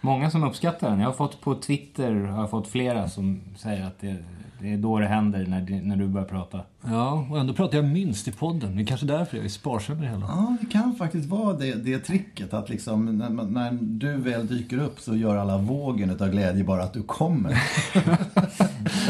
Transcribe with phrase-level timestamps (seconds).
[0.00, 1.00] Många som uppskattar den.
[1.00, 4.16] Jag har fått på Twitter har jag fått flera som säger att det,
[4.60, 6.60] det är då det händer när, det- när du börjar prata.
[6.86, 8.76] Ja, och ändå pratar jag minst i podden.
[8.76, 10.26] Det är kanske därför jag är sparsam i det hela.
[10.28, 14.78] Ja, det kan faktiskt vara det, det tricket att liksom när, när du väl dyker
[14.78, 17.52] upp så gör alla vågen utav glädje bara att du kommer.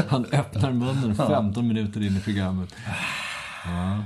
[0.08, 2.74] Han öppnar munnen 15 minuter in i programmet.
[3.64, 4.02] Ja.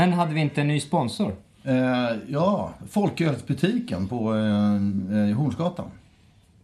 [0.00, 1.36] Men hade vi inte en ny sponsor?
[1.62, 4.74] Eh, ja, Folkölsbutiken på eh,
[5.18, 5.90] eh, Hornsgatan.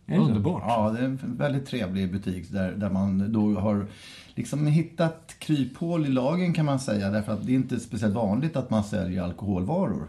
[0.07, 0.63] Underbart.
[0.67, 3.87] Ja, det är en väldigt trevlig butik där, där man då har
[4.35, 7.11] liksom hittat kryphål i lagen kan man säga.
[7.11, 10.07] Därför att det är inte speciellt vanligt att man säljer alkoholvaror.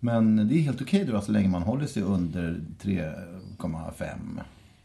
[0.00, 4.06] Men det är helt okej då så länge man håller sig under 3,5.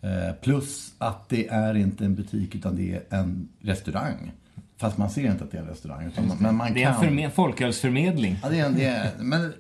[0.02, 4.32] Eh, plus att det är inte en butik utan det är en restaurang.
[4.80, 6.06] Fast man ser inte att det är en restaurang.
[6.08, 7.04] Utan man, men man Det är en kan...
[7.04, 8.40] förme- folkölsförmedling.
[8.44, 8.76] Ja, det är en...
[8.76, 9.54] Det är, men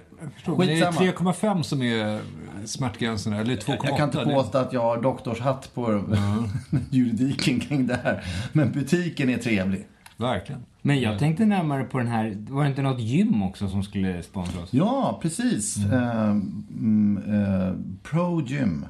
[0.45, 1.31] Men det är skitsamma.
[1.31, 2.19] 3,5 som är
[2.65, 3.77] smärtgränsen, eller 2,8.
[3.83, 6.03] Jag kan inte påstå att jag har doktorshatt på
[6.89, 8.23] juridiken kring det här.
[8.53, 9.87] Men butiken är trevlig.
[10.17, 10.65] Verkligen.
[10.81, 14.23] Men jag tänkte närmare på den här, var det inte något gym också som skulle
[14.23, 14.69] sponsra oss?
[14.73, 15.77] Ja, precis.
[15.77, 17.73] Mm, eh,
[18.03, 18.85] Pro Gym.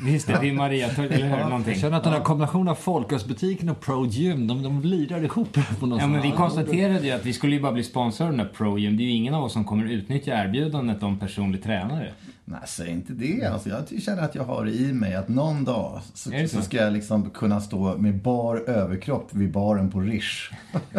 [0.00, 1.44] Visst det, är Maria, eller hur?
[1.44, 1.72] Någonting.
[1.72, 5.58] Jag känner att den här kombinationen av folkölsbutiken och Pro Gym, de, de lirar ihop
[5.80, 8.46] på något Ja, men vi konstaterade ju att vi skulle ju bara bli sponsrade av
[8.46, 8.96] Pro Gym.
[8.96, 12.12] Det är ju ingen av oss som kommer utnyttja erbjudandet om personlig tränare.
[12.50, 13.44] Nej, säg inte det.
[13.44, 16.62] Alltså, jag känner att jag har det i mig att någon dag så, så så?
[16.62, 20.50] ska jag liksom kunna stå med bar överkropp vid baren på Rish.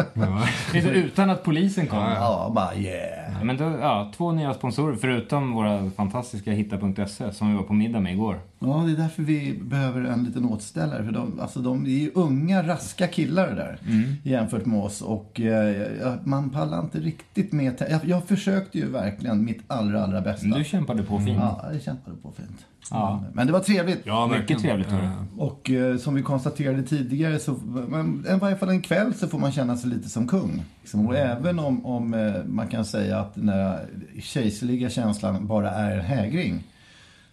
[0.72, 2.14] Det är så utan att polisen kommer.
[2.14, 3.32] Ja, bara yeah.
[3.38, 7.72] Ja, Men då, ja, två nya sponsorer förutom våra fantastiska hitta.se som vi var på
[7.72, 8.40] middag med igår.
[8.62, 11.04] Ja, det är därför vi behöver en liten återställare.
[11.04, 13.78] För de, alltså de är ju unga, raska killar det där.
[14.22, 15.02] Jämfört med oss.
[15.02, 17.86] Och eh, man pallar inte riktigt med.
[17.90, 20.46] Jag, jag försökte ju verkligen mitt allra, allra bästa.
[20.46, 21.38] Du kämpade på fint.
[21.40, 22.66] Ja, det kämpade på fint.
[22.90, 23.24] Ja.
[23.32, 24.00] Men, det var trevligt.
[24.04, 25.04] Ja, Mycket trevligt var det.
[25.04, 27.56] Eh, Och eh, som vi konstaterade tidigare så,
[27.88, 30.62] men, i varje fall en kväll så får man känna sig lite som kung.
[30.80, 31.06] Liksom.
[31.06, 33.86] Och även om, om eh, man kan säga att den där
[34.22, 36.62] kejserliga känslan bara är en hägring.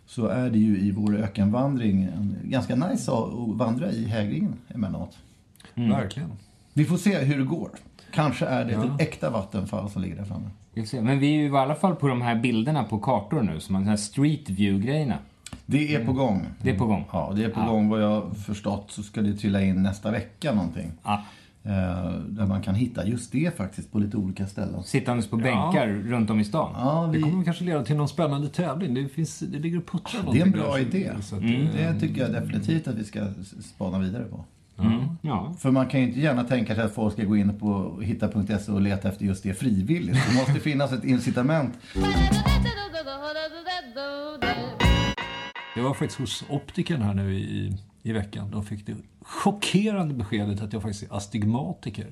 [0.07, 5.17] Så är det ju i vår ökenvandring en, ganska nice att vandra i hägringen emellanåt.
[5.73, 6.29] Verkligen.
[6.73, 7.69] Vi får se hur det går.
[8.13, 8.85] Kanske är det Ja.
[8.85, 10.49] ett äkta vattenfall som ligger där framme.
[10.73, 11.01] Vi får se.
[11.01, 13.73] Men vi är ju i alla fall på de här bilderna på kartor nu, som
[13.75, 15.17] de här street view-grejerna.
[15.65, 16.45] Det är på gång.
[16.61, 17.05] Det är på gång.
[17.11, 17.65] Ja, det är på Ja.
[17.71, 17.89] gång.
[17.89, 20.91] Vad jag förstått så ska det trilla in nästa vecka någonting.
[21.03, 21.23] Ja.
[21.67, 24.83] Eh, där man kan hitta just det faktiskt på lite olika ställen.
[24.83, 26.71] Sittandes på bänkar runt om i stan.
[26.75, 28.93] Ja, Det vi, kommer kanske leda till någon spännande tävling.
[28.93, 30.79] Det, finns, det ligger och puttrar det är en bra där.
[30.79, 31.11] idé.
[31.21, 31.67] Så att, Mm.
[31.77, 33.19] Det tycker jag definitivt att vi ska
[33.75, 34.45] spana vidare på.
[34.79, 34.99] Mm.
[35.21, 35.53] Ja.
[35.59, 38.71] För man kan ju inte gärna tänka sig att folk ska gå in på hitta.se
[38.71, 40.17] och leta efter just det frivilligt.
[40.29, 41.73] Det måste finnas ett incitament.
[45.75, 47.77] Jag var faktiskt hos optikern här nu i,
[48.07, 48.51] i veckan.
[48.51, 52.07] De fick det chockerande beskedet att jag faktiskt är astigmatiker.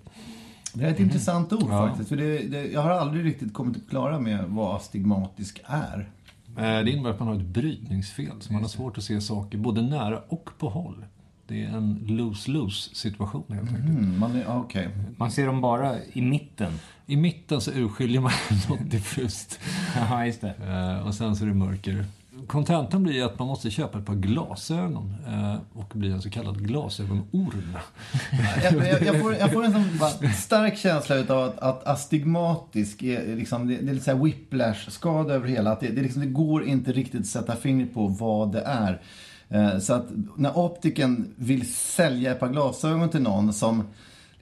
[0.74, 1.88] Det är ett intressant ord Ja.
[1.88, 2.10] faktiskt.
[2.10, 6.10] För det, det, jag har aldrig riktigt kommit på klara med vad astigmatisk är.
[6.58, 9.58] Eh, Det innebär att man har ett brytningsfel, så man har svårt att se saker
[9.58, 11.06] både nära och på håll.
[11.48, 13.86] Det är en lose-lose situation helt enkelt.
[13.90, 14.90] Mm, man är, okej.
[15.18, 16.74] Man ser dem bara i mitten.
[17.06, 18.32] I mitten så urskiljer man
[18.70, 19.60] något diffust.
[20.10, 20.54] Ja, just det.
[21.00, 22.06] Eh, Och sen så är det mörker
[22.48, 26.68] kontentan blir att man måste köpa ett par glasögon eh, och bli en så kallad
[26.68, 27.78] glasögonorm.
[28.64, 33.36] jag, jag, jag, får, jag får en sån stark känsla utav att, att astigmatisk är
[33.36, 35.72] liksom, det, det är lite såhär whiplash-skada över hela.
[35.72, 39.02] Att det, det, liksom, det går inte riktigt att sätta fingret på vad det är.
[39.50, 40.06] Eh, så att
[40.36, 43.84] när optiken vill sälja ett par glasögon till någon som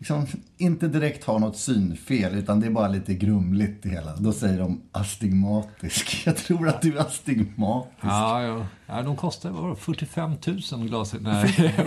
[0.03, 0.27] liksom
[0.57, 4.15] inte direkt har något synfel utan det är bara lite grumligt det hela.
[4.15, 6.21] Då säger de astigmatisk.
[6.25, 7.97] Jag tror att du är astigmatisk.
[8.01, 8.65] Ja, ja.
[8.85, 10.31] ja de kostar vad var det, 45
[10.71, 11.23] 000 glasögon.
[11.23, 11.85] Nej, jag.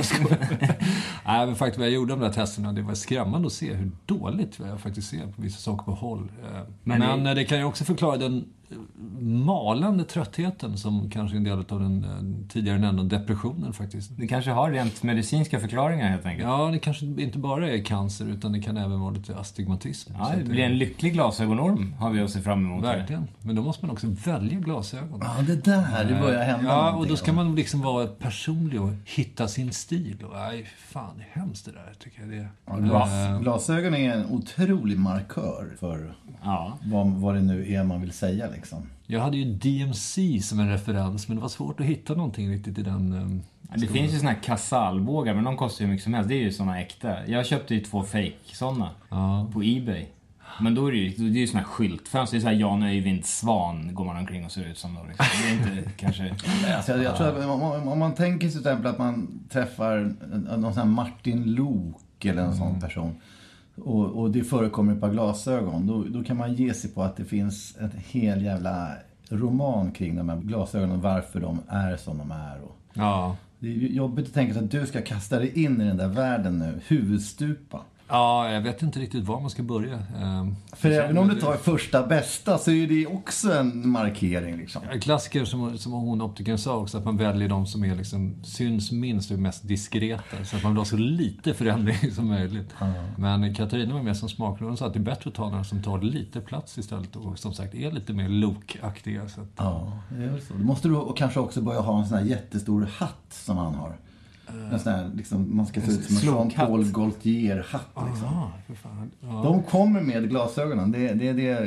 [1.27, 4.59] Nej, men faktiskt jag gjorde de där testerna, det var skrämmande att se hur dåligt
[4.59, 6.33] jag faktiskt ser på vissa saker på håll.
[6.45, 7.35] Eh, Men, men det...
[7.35, 8.45] det kan ju också förklara den
[9.21, 14.11] malande tröttheten som kanske är en del av den eh, tidigare nämnda depressionen faktiskt.
[14.17, 16.49] Det kanske har rent medicinska förklaringar helt enkelt?
[16.49, 20.13] Ja, det kanske inte bara är cancer utan det kan även vara lite astigmatism.
[20.19, 22.85] Ja, det blir en lycklig glasögonorm har vi att se fram emot.
[22.85, 23.21] Verkligen.
[23.23, 23.31] Här.
[23.41, 25.21] Men då måste man också välja glasögon.
[25.23, 28.91] Ja, det där, det börjar hända Ja, och då ska man liksom vara personlig och
[29.05, 30.25] hitta sin stil.
[30.25, 32.31] Och, nej, fan, det är hemskt det där tycker jag.
[32.31, 36.79] Det, ja, glas, äh, glasögon är en otrolig markör för ja.
[36.85, 38.87] vad, vad det nu är man vill säga liksom.
[39.07, 42.79] Jag hade ju DMC som en referens, men det var svårt att hitta någonting riktigt
[42.79, 43.13] i den...
[43.13, 43.43] Um,
[43.77, 46.29] det finns ju såna här Casall-bågar, men de kostar ju mycket som helst.
[46.29, 47.27] Det är ju såna äkta.
[47.27, 49.51] Jag köpte ju två fake såna ja.
[49.53, 50.07] på Ebay.
[50.61, 52.37] Men då är det ju, det är ju såna här skyltfönster.
[52.37, 55.05] Det är så här Jan Öjvind Svan går man omkring och ser ut som då.
[55.09, 55.27] Liksom.
[55.43, 56.35] Det är inte kanske...
[56.77, 60.15] Alltså, jag, jag tror att om, om man tänker sig till exempel att man träffar
[60.57, 62.59] någon sån här Martin Lok eller en mm.
[62.59, 63.15] sån person
[63.77, 67.17] och, och det förekommer ett par glasögon, då, då kan man ge sig på att
[67.17, 68.93] det finns en hel jävla
[69.29, 72.63] roman kring de här glasögonen, varför de är som de är.
[72.63, 73.37] Och ja.
[73.59, 76.09] Det är jobbigt att tänka sig att du ska kasta dig in i den där
[76.09, 77.81] världen nu, huvudstupa.
[78.09, 79.99] Ja, jag vet inte riktigt var man ska börja.
[80.23, 84.57] Ehm, För även om du tar första bästa så är det också en markering.
[84.57, 84.83] Liksom.
[84.93, 88.45] En klassiker som, som hon optikern sa också, att man väljer de som är liksom,
[88.45, 90.45] syns minst och mest diskreta.
[90.45, 92.75] Så att man vill ha så lite förändring som möjligt.
[92.81, 92.95] Mm.
[93.17, 94.69] Men Katarina var med som smakråd.
[94.69, 97.39] Hon sa att det är bättre att ta några som tar lite plats istället och
[97.39, 99.23] som sagt är lite mer lokaktiga.
[99.23, 99.39] Att...
[99.57, 100.55] Ja, det är väl så.
[100.55, 103.97] Då måste du kanske också börja ha en sån här jättestor hatt som han har.
[104.73, 108.09] En sån här, liksom, man ska se ut som en Jean-Paul Gaultier-hatt.
[108.09, 108.27] Liksom.
[108.27, 108.53] Aha,
[109.21, 109.43] ja.
[109.45, 110.93] De kommer med glasögonen.
[110.93, 111.63] Det, det, det är,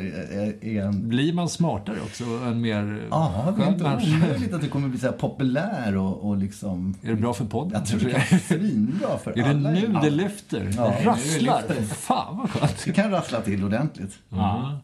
[0.65, 1.09] är en...
[1.09, 2.23] Blir man smartare också?
[2.23, 6.37] En mer Ja, det är inte omöjligt att du kommer bli så populär och, och
[6.37, 6.95] liksom...
[7.01, 7.71] Är det bra för podden?
[7.73, 9.49] Jag tror det är svinbra för alla.
[9.49, 10.71] Är det nu det lyfter?
[10.77, 11.63] Ja, det rasslar?
[11.67, 12.85] Det Fan vad skönt.
[12.85, 14.13] Det kan rassla till ordentligt.
[14.29, 14.79] Ja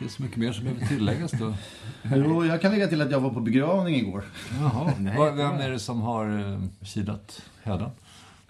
[0.00, 1.54] inte är så mycket mer som behöver tilläggas då.
[2.16, 4.24] jo, jag kan lägga till att jag var på begravning igår.
[4.60, 4.92] Jaha.
[5.36, 7.90] Vem är det som har uh, kilat hädan?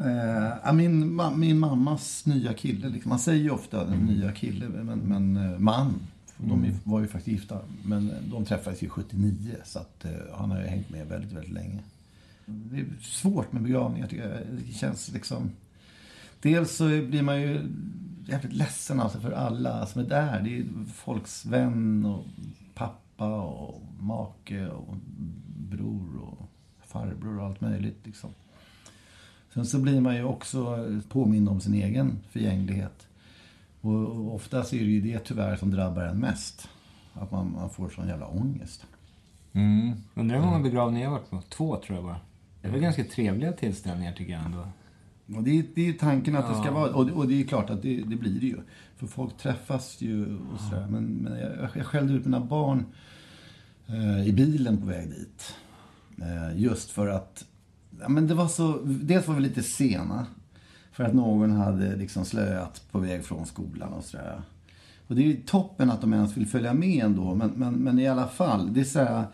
[0.00, 2.88] Uh, min, min mammas nya kille.
[2.88, 3.08] Liksom.
[3.08, 4.06] Man säger ju ofta mm.
[4.06, 5.94] nya kille, men, men uh, man.
[6.36, 6.76] De mm.
[6.84, 7.58] var ju faktiskt gifta.
[7.84, 11.52] Men de träffades ju 79, så att, uh, han har ju hängt med väldigt, väldigt
[11.52, 11.78] länge.
[12.46, 14.38] Det är svårt med begravningar, tycker jag.
[14.66, 15.50] Det känns liksom...
[16.42, 17.60] Dels så blir man ju
[18.30, 20.40] jävligt ledsen alltså för alla som är där.
[20.40, 22.24] Det är folks vän och
[22.74, 24.94] pappa och make och
[25.70, 26.48] bror och
[26.86, 27.98] farbror och allt möjligt.
[28.04, 28.30] Liksom.
[29.54, 33.06] Sen så blir man ju också påmind om sin egen förgänglighet.
[33.80, 36.68] Och oftast är det ju det tyvärr som drabbar en mest.
[37.12, 38.86] Att man, man får sån jävla ångest.
[39.52, 39.92] Mm.
[40.14, 41.42] Undrar hur många begravningar jag har varit på?
[41.48, 42.20] Två tror jag bara.
[42.62, 44.68] Det var ganska trevliga tillställningar tycker jag ändå.
[45.36, 46.54] Och det, är, det är tanken att ja.
[46.54, 48.56] det ska vara, och det, och det är klart att det, det, blir det ju.
[48.96, 50.86] För folk träffas ju och sådär.
[50.90, 52.84] Men, men jag, jag skällde ut mina barn
[53.86, 55.54] eh, i bilen på väg dit.
[56.22, 57.44] Eh, just för att,
[58.00, 60.26] ja men det var så, dels var vi lite sena.
[60.92, 64.42] För att någon hade liksom slöat på väg från skolan och sådär.
[65.06, 67.34] Och det är ju toppen att de ens vill följa med ändå.
[67.34, 69.24] Men, men, men i alla fall, det är så här,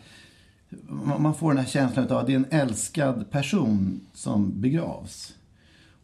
[1.19, 5.36] man får den här känslan av att det är en älskad person som begravs.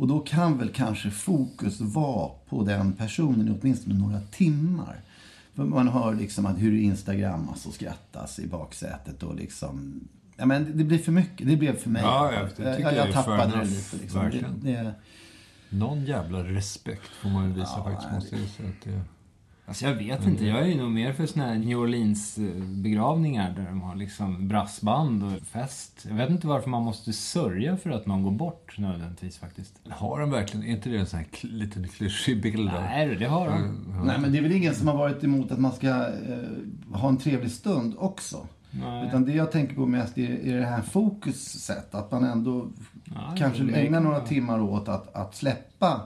[0.03, 5.01] Och då kan väl kanske fokus vara på den personen i åtminstone några timmar.
[5.55, 9.99] För man hör liksom att hur instagrammas och skrattas i baksätet och liksom...
[10.35, 11.47] Ja men det blir för mycket.
[11.47, 12.01] Det blev för mig.
[12.01, 14.29] Ja, jag, jag, jag, jag tappade det lite liksom.
[14.61, 14.93] Det, det...
[15.69, 18.69] Någon jävla respekt får man ju visa ja, faktiskt, måste jag säga.
[18.69, 19.01] Att det...
[19.65, 23.53] Alltså jag vet inte, jag är ju nog mer för såna här New Orleans begravningar
[23.57, 26.05] där de har liksom brassband och fest.
[26.09, 29.79] Jag vet inte varför man måste sörja för att någon går bort nödvändigtvis faktiskt.
[29.89, 32.65] Har de verkligen, är inte det en sån här liten klyschig bild?
[32.65, 33.85] Nej, det har de.
[33.97, 34.03] Ja.
[34.03, 37.09] Nej, men det är väl ingen som har varit emot att man ska eh, ha
[37.09, 38.47] en trevlig stund också.
[38.71, 39.07] Nej.
[39.07, 41.95] Utan det jag tänker på mest är, är det här fokuset.
[41.95, 42.67] Att man ändå
[43.03, 46.01] ja, kanske ägnar några timmar åt att, att släppa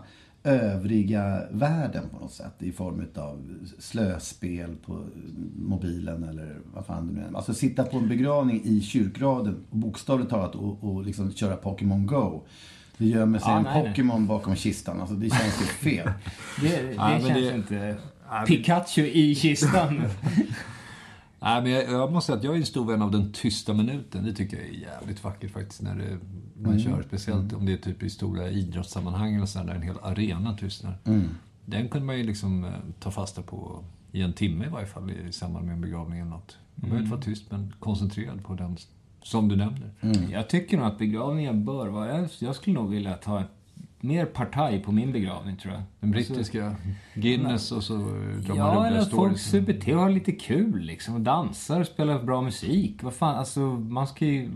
[0.47, 3.49] övriga världen på något sätt i form av
[3.79, 5.03] slöspel på
[5.55, 7.37] mobilen eller vad fan det nu är.
[7.37, 12.41] Alltså sitta på en begravning i kyrkraden, bokstavligt talat, och, och liksom köra Pokémon Go.
[12.97, 13.91] Det gömmer sig Ja, en nej, nej.
[13.91, 14.99] Pokémon bakom kistan.
[15.01, 16.11] Alltså det känns ju fel.
[16.61, 17.95] Det, det Ja, känns det- inte...
[18.47, 20.01] Pikachu i kistan.
[21.39, 23.73] Nej, men jag, jag måste säga att jag är en stor vän av den tysta
[23.73, 24.23] minuten.
[24.25, 26.17] Det tycker jag är jävligt vackert faktiskt när det,
[26.61, 27.03] man kör.
[27.07, 30.97] Speciellt om det är typ i stora idrottssammanhang eller så där en hel arena tystnar.
[31.65, 35.11] Den kunde man ju liksom eh, ta fasta på i en timme i varje fall
[35.11, 36.57] i samband med en begravning eller något.
[36.75, 38.77] Man behöver inte vara tyst men koncentrerad på den
[39.23, 39.91] som du nämner.
[40.31, 42.17] Jag tycker nog att begravningar bör vara...
[42.17, 43.51] Jag, jag skulle nog vilja ta ett,
[43.99, 45.83] mer partaj på min begravning, tror jag.
[45.99, 46.75] Den brittiska
[47.13, 50.81] Guinness och så drar man Ja, eller att folk super till och har lite kul
[50.81, 51.15] liksom.
[51.15, 53.03] Och dansar och spelar bra musik.
[53.03, 54.49] Vad fan, alltså man ska ju...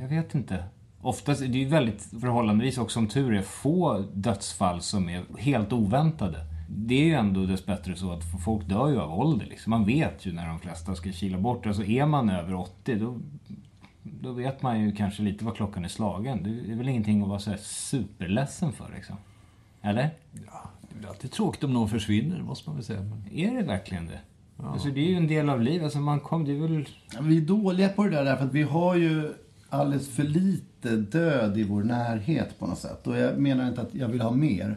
[0.00, 0.64] Jag vet inte.
[1.00, 5.72] Oftast, det är ju väldigt förhållandevis också som tur är få dödsfall som är helt
[5.72, 6.38] oväntade.
[6.68, 9.70] Det är ju ändå dessbättre så att folk dör ju av ålder liksom.
[9.70, 11.66] Man vet ju när de flesta ska kila bort.
[11.66, 13.18] Alltså är man över 80 då,
[14.02, 16.42] då vet man ju kanske lite vad klockan är slagen.
[16.42, 19.16] Det är väl ingenting att vara så här superledsen för liksom.
[19.82, 20.10] Eller?
[21.00, 23.00] Det är alltid tråkigt om någon försvinner, måste man väl säga.
[23.00, 23.24] Men...
[23.32, 24.20] Är det verkligen det?
[24.56, 25.84] Alltså det är ju en del av livet.
[25.84, 26.88] Alltså man kom, det är väl...
[27.14, 29.32] Ja, Vi är dåliga på det där därför att vi har ju
[29.68, 33.06] alldeles för lite död i vår närhet på något sätt.
[33.06, 34.76] Och jag menar inte att jag vill ha mer.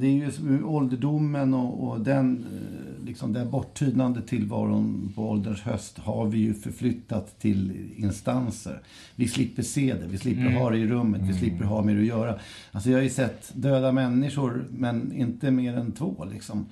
[0.00, 5.60] Det är ju som ålderdomen och, och den, eh, liksom den borttynande tillvaron på ålderns
[5.60, 8.80] höst har vi ju förflyttat till instanser.
[9.16, 12.00] Vi slipper se det, vi slipper ha det i rummet, vi slipper ha med det
[12.00, 12.34] att göra.
[12.72, 16.66] Alltså jag har ju sett döda människor, men inte mer än två liksom.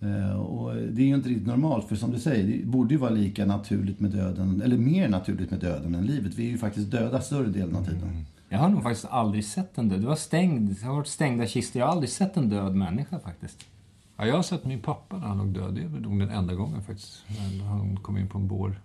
[0.00, 2.98] Eh, Och det är ju inte riktigt normalt, för som du säger, det borde ju
[3.00, 6.34] vara lika naturligt med döden, eller mer naturligt med döden än livet.
[6.34, 8.24] Vi är ju faktiskt döda större delen av tiden.
[8.52, 10.00] Jag har nog faktiskt aldrig sett en död.
[10.00, 10.76] Det var stängd.
[10.80, 11.80] Det har varit stängda kistor.
[11.80, 13.64] Jag har aldrig sett en död människa faktiskt.
[14.16, 15.74] Ja, jag har sett min pappa när han låg död.
[15.74, 17.24] Det är nog den enda gången faktiskt.
[17.58, 18.80] När han kom in på en bår.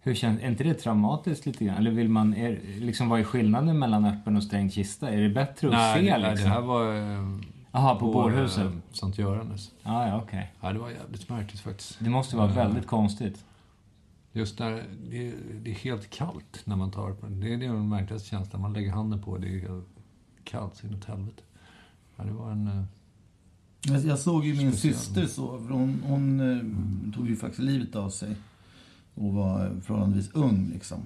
[0.00, 1.76] Hur känns, är inte det traumatiskt lite grann?
[1.76, 5.10] Eller vill man, är, liksom, vad är skillnaden mellan öppen och stängd kista?
[5.10, 6.48] Är det bättre att nej, se det, nej, liksom?
[6.48, 6.94] det här var...
[6.94, 7.38] eh,
[7.72, 8.64] Jaha, på bårhuset?
[8.64, 9.70] eh, Sankt Göranes.
[9.82, 10.52] Ja, ja, okej.
[10.60, 11.96] Ja, det var jävligt märkligt faktiskt.
[11.98, 13.44] Det måste vara väldigt konstigt.
[14.36, 14.70] Just när
[15.10, 17.40] det, det är helt kallt när man tar på den.
[17.40, 18.62] Det är den märkligaste känslan.
[18.62, 19.82] Man lägger handen på det, är
[20.44, 21.42] kallt så inåt helvete.
[22.16, 22.66] Ja, det var en...
[22.68, 22.82] eh,
[23.86, 24.94] Jag, jag såg ju min Speciell.
[24.94, 28.36] syster så, hon, hon eh, tog ju faktiskt livet av sig.
[29.14, 30.98] Och var förhållandevis ung liksom.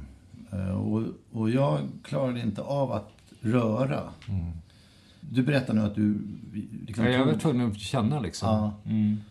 [0.52, 4.02] Eh, och, och jag klarade inte av att röra.
[5.20, 6.18] Du berättar nu att du...
[6.86, 8.48] Liksom, Ja, jag var tvungen att känna liksom.
[8.48, 8.74] Ja.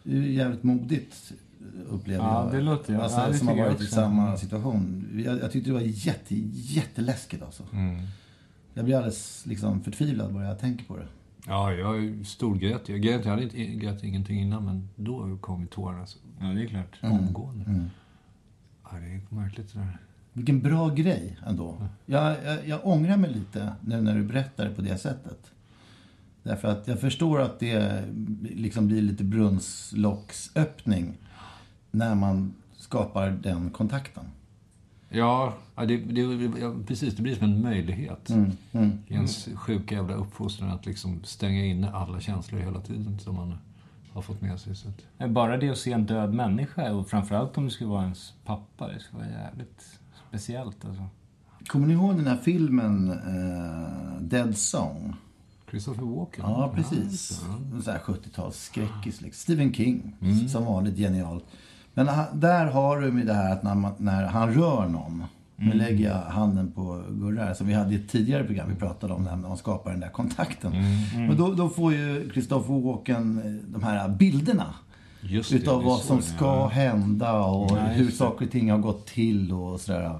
[0.04, 1.32] Det är jävligt modigt
[1.90, 2.54] upplever Ja, jag.
[2.54, 3.02] det låter jag.
[3.04, 5.10] Alltså, Ja, det som har varit i samma situation.
[5.26, 7.64] Jag, jag tyckte det var jätte, jätteläskigt alltså.
[7.74, 8.02] Mm.
[8.74, 11.08] Jag blir alldeles liksom, förtvivlad bara jag tänker på det.
[11.48, 12.90] Ja, jag storgrät.
[12.90, 16.64] Jag grät, jag hade inte grät ingenting innan, men då kom tårarna så Ja, det
[16.64, 16.98] är klart.
[17.02, 17.86] omgående.
[18.84, 19.98] Ja, det är märkligt det där.
[20.34, 21.76] Vilken bra grej ändå.
[22.06, 25.52] Jag, jag, jag ångrar mig lite nu när du berättar det på det sättet.
[26.44, 28.04] Därför att jag förstår att det
[28.42, 31.18] liksom blir lite brunnslocksöppning
[31.98, 34.24] när man skapar den kontakten.
[35.10, 36.22] Ja, ja, det, det,
[36.60, 37.16] ja, precis.
[37.16, 39.00] Det blir som en möjlighet Mm, mm.
[39.08, 43.58] i ens sjuka jävla uppfostran att liksom stänga inne alla känslor hela tiden som man
[44.14, 44.76] har fått med sig.
[44.76, 44.88] Så
[45.18, 48.34] att, Bara det att se en död människa, och framförallt om det skulle vara ens
[48.46, 50.00] pappa, det skulle vara jävligt
[50.30, 51.04] speciellt alltså.
[51.68, 55.16] Kommer ni ihåg den här filmen eh, Dead Song?
[55.70, 56.44] Christopher Walken.
[56.48, 57.42] Ja, precis.
[57.74, 59.06] En sån här 70-talsskräckis.
[59.06, 59.32] Liksom.
[59.32, 60.16] Stephen King,
[60.50, 61.46] som vanligt genialt.
[61.98, 65.24] Men han, där har du med det här att när, man, när han rör någon.
[65.56, 68.70] Nu lägger jag handen på Gurra, som vi hade i ett tidigare program.
[68.70, 70.74] Vi pratade om det här när man skapar den där kontakten.
[71.16, 74.74] Men då, då får ju Christopher Walken eh, de här bilderna.
[75.22, 76.68] Just det, utav vi vad som det, ska ja.
[76.68, 78.12] hända och just hur det.
[78.12, 80.20] saker och ting har gått till och sådär.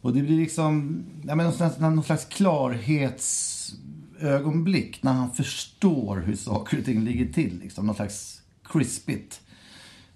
[0.00, 6.36] Och det blir liksom ja, men någon, slags, någon slags klarhetsögonblick när han förstår hur
[6.36, 7.58] saker och ting ligger till.
[7.58, 7.86] Liksom.
[7.86, 9.40] Någon slags crispigt.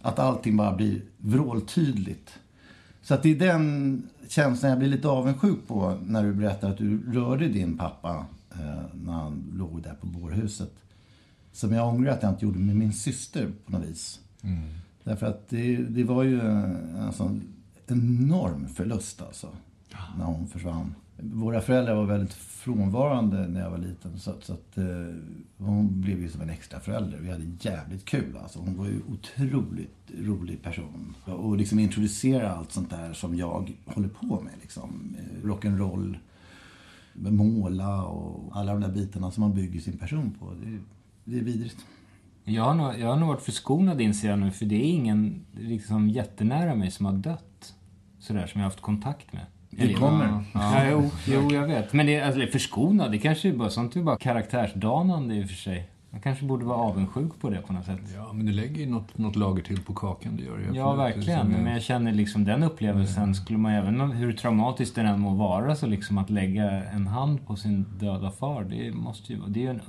[0.03, 2.39] Att allting bara blir vråltydligt.
[3.03, 6.79] Så att det är den känslan jag blir lite avundsjuk på när du berättar att
[6.79, 10.73] du rörde din pappa eh, när han låg där på bårhuset.
[11.53, 14.21] Som jag ångrar att jag inte gjorde med min syster på något vis.
[15.05, 17.43] Därför att det, det var ju en sån
[17.87, 19.49] enorm förlust alltså.
[20.19, 20.95] När hon försvann.
[21.17, 24.19] Våra föräldrar var väldigt frånvarande när jag var liten.
[24.19, 24.85] Så, så att, eh,
[25.59, 27.19] hon blev ju som en extra förälder.
[27.19, 28.37] Vi hade jävligt kul.
[28.43, 28.59] Alltså.
[28.59, 31.15] Hon var ju otroligt rolig person.
[31.25, 34.53] Och liksom introducera allt sånt där som jag håller på med.
[34.61, 35.17] Liksom.
[35.19, 36.17] Eh, rock'n'roll
[37.15, 40.55] måla och alla de där bitarna som man bygger sin person på.
[40.63, 40.81] Det, är-
[41.25, 41.77] det är vidrigt.
[42.45, 45.45] Jag har, nog, jag har nog varit förskonad inser jag nu, för det är ingen
[45.53, 47.75] liksom, jättenära mig som har dött.
[48.19, 49.47] Sådär, som jag har haft kontakt med.
[49.77, 50.45] Det kommer.
[50.55, 51.93] Ja, jo, jo, jag vet.
[51.93, 55.45] Men det, alltså, det är förskonad, det kanske är bara, sånt är bara karaktärsdanande i
[55.45, 55.89] och för sig.
[56.11, 58.01] Jag kanske borde vara avundsjuk på det på något sätt.
[58.15, 60.93] Ja, men du lägger ju något, något lager till på kakan, det gör ju Ja,
[60.95, 61.49] verkligen.
[61.49, 65.77] Men jag känner liksom den upplevelsen skulle man även hur traumatiskt den än må vara
[65.77, 69.63] så liksom att lägga en hand på sin döda far, det måste ju det är
[69.63, 69.81] ju en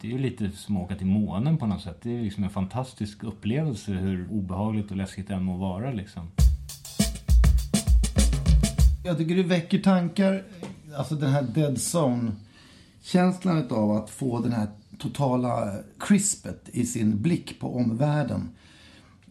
[0.00, 1.98] det är ju lite som att åka till månen på något sätt.
[2.02, 6.30] Det är liksom en fantastisk upplevelse hur obehagligt och läskigt det än må vara liksom.
[9.02, 10.44] Jag tycker det väcker tankar,
[10.96, 17.60] alltså den här dead zone-känslan av att få den här totala crispet i sin blick
[17.60, 18.48] på omvärlden.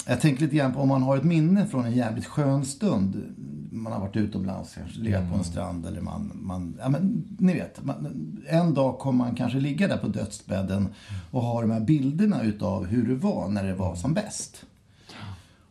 [0.07, 3.35] Jag tänker lite grann på om man har ett minne från en jävligt skön stund.
[3.71, 7.53] Man har varit utomlands, kanske legat på en strand eller man, man ja men ni
[7.53, 7.83] vet.
[7.83, 10.88] Man, en dag kommer man kanske ligga där på dödsbädden
[11.31, 14.65] och ha de här bilderna utav hur det var när det var som bäst.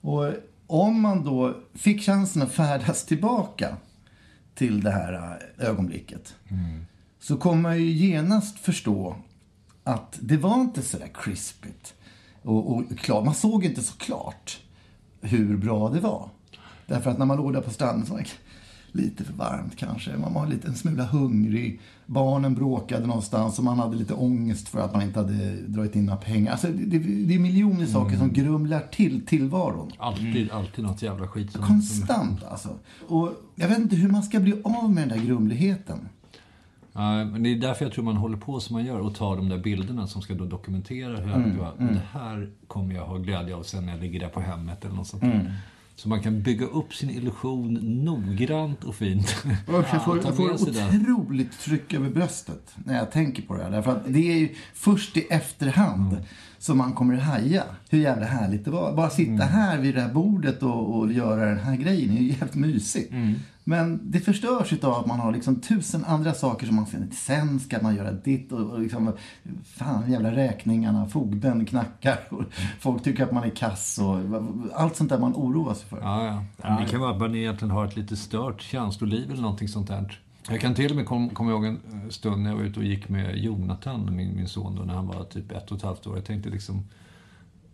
[0.01, 0.33] Och
[0.67, 3.77] om man då fick chansen att färdas tillbaka
[4.59, 6.35] till det här äh, ögonblicket.
[7.19, 9.17] Så kommer man ju genast förstå
[9.85, 11.95] att det var inte så där crispigt.
[12.43, 13.25] Och, och klart.
[13.25, 14.61] Man såg inte så klart
[15.21, 16.31] hur bra det var.
[16.87, 18.27] Därför att när man låg där på stranden så var det
[18.99, 20.17] lite för varmt kanske.
[20.17, 21.81] Man var lite en smula hungrig.
[22.07, 26.07] Barnen bråkade någonstans och man hade lite ångest för att man inte hade dragit in
[26.07, 26.53] några pengar.
[26.53, 29.93] Alltså, det, det, är miljoner saker som grumlar till tillvaron.
[29.99, 31.63] Alltid, alltid något jävla skit som...
[31.63, 32.69] Konstant alltså.
[33.09, 35.99] Och jag vet inte hur man ska bli av med den där grumligheten.
[36.93, 39.37] Ja, men det är därför jag tror man håller på som man gör och tar
[39.37, 41.71] de där bilderna som ska då dokumentera hur Mm, det var.
[41.71, 44.85] Och det här kommer jag ha glädje av sen när jag ligger där på hemmet
[44.85, 45.47] eller något sånt Mm.
[45.99, 47.75] Så man kan bygga upp sin illusion
[48.05, 49.45] noggrant och fint.
[49.67, 53.71] Och Jag får, jag får otroligt tryck över bröstet när jag tänker på det här.
[53.71, 56.17] Därför att det är ju först i efterhand
[56.59, 58.97] som man kommer att haja hur jävla härligt det var.
[58.97, 62.29] Bara sitta här vid det här bordet och, och göra den här grejen är ju
[62.29, 63.13] jävligt mysigt.
[63.65, 67.09] Men det förstörs utav att man har liksom tusen andra saker som man finner.
[67.13, 69.13] Sen ska man göra ditt och, och liksom,
[69.65, 72.43] fan jävla räkningarna, fogden knackar och
[72.81, 74.19] folk tycker att man är kass och
[74.75, 76.01] allt sånt där man oroar sig för.
[76.01, 76.79] Ja, ja.
[76.81, 80.21] Det kan vara att man egentligen har ett lite stört känsloliv eller någonting sånt där.
[80.51, 82.81] Jag kan till och med komma kom ihåg en eh, stund när jag var ute
[82.81, 85.83] och gick med Jonathan, min, min son, då, när han var typ ett och ett
[85.83, 86.17] halvt år.
[86.17, 86.85] Jag tänkte liksom,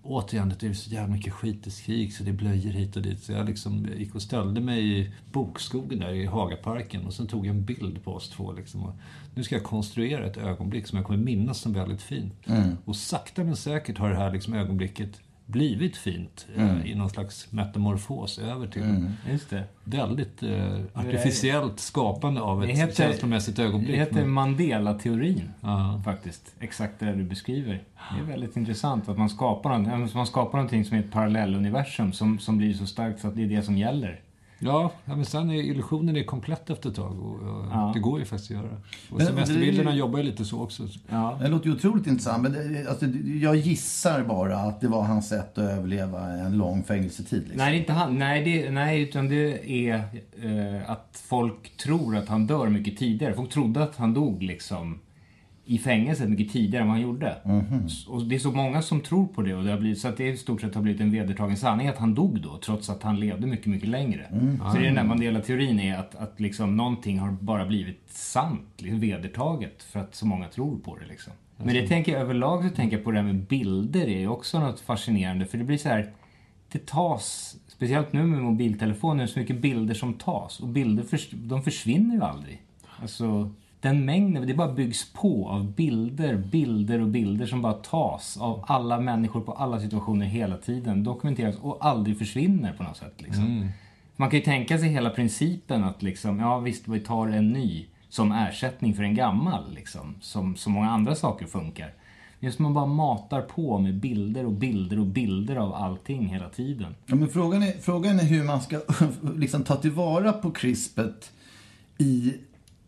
[0.03, 3.03] återigen, det är så jävla mycket skit i skrik så det är blöjor hit och
[3.03, 3.23] dit.
[3.23, 7.47] Så jag liksom gick och ställde mig i bokskogen där i Hagaparken och sen tog
[7.47, 8.53] jag en bild på oss två.
[8.53, 8.93] Liksom.
[9.35, 12.35] Nu ska jag konstruera ett ögonblick som jag kommer minnas som väldigt fint.
[12.85, 17.53] Och sakta men säkert har det här liksom ögonblicket blivit fint eh, i någon slags
[17.53, 19.65] metamorfos över till Just det.
[19.85, 23.91] väldigt eh, artificiellt skapande av ett heter- känslomässigt ögonblick.
[23.91, 26.03] Det heter Mandela-teorin, Ja.
[26.05, 26.55] faktiskt.
[26.61, 27.83] Exakt det du beskriver.
[28.15, 29.79] Det är väldigt intressant att man skapar,
[30.15, 33.43] man skapar någonting som är ett parallelluniversum som, som blir så starkt så att det
[33.43, 34.21] är det som gäller.
[34.65, 37.91] Ja, men sen är illusionen är komplett efter ett tag och, och Ja.
[37.95, 38.69] det går ju faktiskt att göra.
[39.11, 40.83] Och Men semesterbilderna det jobbar ju lite så också.
[41.09, 41.39] Ja.
[41.41, 42.43] Det låter ju otroligt intressant.
[42.43, 43.07] Men det, alltså,
[43.41, 47.39] jag gissar bara att det var hans sätt att överleva en lång fängelsetid.
[47.43, 47.57] Liksom.
[47.59, 48.19] Nej, inte han.
[48.19, 49.95] Nej, det, nej utan det är
[50.43, 53.35] eh, att folk tror att han dör mycket tidigare.
[53.35, 54.99] Folk trodde att han dog liksom
[55.67, 57.37] i fängelset mycket tidigare än vad han gjorde.
[57.87, 60.09] S- Och det är så många som tror på det och det har blivit, så
[60.09, 62.91] att det i stort sett har blivit en vedertagen sanning att han dog då, trots
[62.91, 64.27] att han levde mycket, mycket längre.
[64.73, 68.69] Så det är den där Mandela-teorin är att, att liksom någonting har bara blivit sant,
[68.77, 71.33] liksom vedertaget, för att så många tror på det liksom.
[71.57, 74.29] Men det tänker jag överlag så tänker jag på det här med bilder, det är
[74.29, 76.11] också något fascinerande, för det blir så här
[76.73, 80.61] det tas, speciellt nu med mobiltelefoner, så mycket bilder som tas.
[80.61, 81.05] Och bilder
[81.49, 82.63] de försvinner ju aldrig.
[83.03, 83.51] Alltså,
[83.85, 88.65] den mängden, det bara byggs på av bilder, bilder och bilder som bara tas av
[88.67, 91.05] alla människor på alla situationer hela tiden.
[91.05, 93.15] Dokumenteras och aldrig försvinner på något sätt.
[93.23, 93.69] Liksom.
[94.17, 97.87] Man kan ju tänka sig hela principen att liksom, ja visst, vi tar en ny
[98.09, 101.93] som ersättning för en gammal, liksom, som så många andra saker funkar.
[102.41, 106.95] Just man bara matar på med bilder och bilder och bilder av allting hela tiden.
[107.07, 108.81] Ja, men frågan, är, frågan är hur man ska
[109.37, 111.33] liksom, ta tillvara på krispet
[111.99, 112.35] i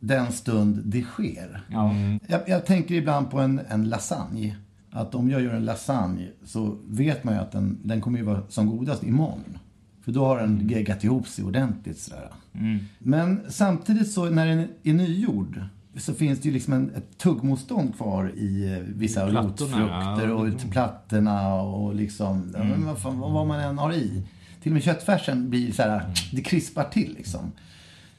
[0.07, 1.61] den stund det sker.
[1.69, 1.95] Ja.
[2.27, 4.57] Jag, jag tänker ibland på en, en lasagne.
[4.91, 8.25] Att om jag gör en lasagne så vet man ju att den, den kommer ju
[8.25, 9.59] vara som godast imorgon.
[10.05, 12.29] För då har den geggat ihop sig ordentligt sådär.
[12.99, 15.65] Men samtidigt så när den är nygjord
[15.97, 20.35] så finns det ju liksom en, ett tuggmotstånd kvar i eh, vissa rotfrukter ja.
[20.35, 24.23] och ut plattorna och liksom, ja, men vad, fan, vad man än har i.
[24.63, 27.53] Till och med köttfärsen blir så här, det krispar till liksom.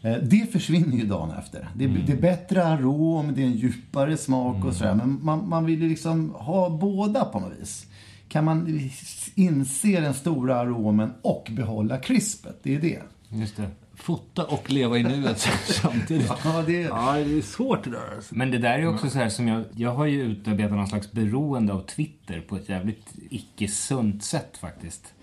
[0.02, 1.70] Eh, Det försvinner ju dagen efter.
[1.76, 4.96] Det, är- det är bättre arom, det är en djupare smak och sådär.
[4.96, 7.86] Men man, man vill ju liksom ha båda på något vis.
[8.30, 8.90] Kan man
[9.36, 12.60] inse den stora aromen och behålla krispet?
[12.64, 13.02] Det är det.
[13.30, 13.68] Just det.
[13.96, 15.40] Fota och leva i nuet
[15.82, 16.32] samtidigt.
[16.44, 18.16] Ja, det Ja, det är svårt det där.
[18.16, 18.36] alltså.
[18.36, 19.64] Men det där är också så här som jag...
[19.76, 25.14] Jag har ju utarbetat någon slags beroende av Twitter på ett jävligt icke-sunt sätt faktiskt.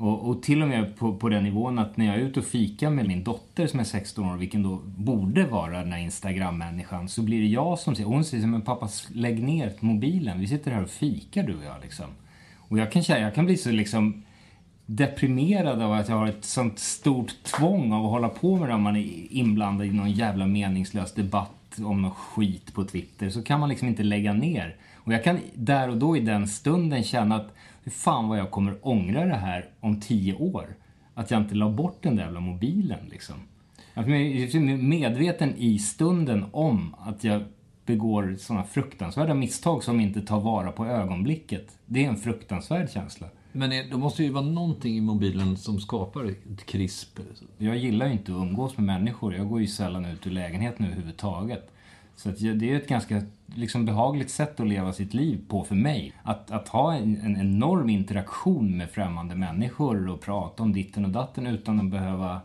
[0.00, 2.46] Och, och till och med på, på den nivån att när jag är ute och
[2.46, 7.08] fikar med min dotter som är 16 år, vilken då borde vara den här Instagram-människan,
[7.08, 8.06] så blir det jag som säger...
[8.06, 11.56] och Hon säger så men pappa lägg ner mobilen, vi sitter här och fikar du
[11.56, 12.06] och jag liksom.
[12.58, 14.22] Och jag kan känna, jag kan bli så liksom
[14.86, 18.74] deprimerad av att jag har ett sånt stort tvång av att hålla på med det
[18.74, 23.30] om man är inblandad i någon jävla meningslös debatt om något skit på Twitter.
[23.30, 24.76] Så kan man liksom inte lägga ner.
[24.94, 27.54] Och jag kan där och då i den stunden känna att
[27.88, 30.76] hur fan vad jag kommer ångra det här om tio år.
[31.14, 33.34] Att jag inte la bort den där jävla mobilen liksom.
[33.94, 37.42] Att jag är medveten i stunden om att jag
[37.86, 41.78] begår sådana fruktansvärda misstag som inte tar vara på ögonblicket.
[41.86, 43.26] Det är en fruktansvärd känsla.
[43.52, 47.18] Men det måste ju vara någonting i mobilen som skapar ett krisp.
[47.58, 49.34] Jag gillar ju inte att umgås med människor.
[49.34, 51.70] Jag går ju sällan ut ur lägenheten överhuvudtaget.
[52.16, 53.22] Så det är ett ganska
[53.54, 56.12] liksom, behagligt sätt att leva sitt liv på för mig.
[56.22, 61.10] Att, att ha en, en enorm interaktion med främmande människor och prata om ditten och
[61.10, 62.40] datten utan att behöva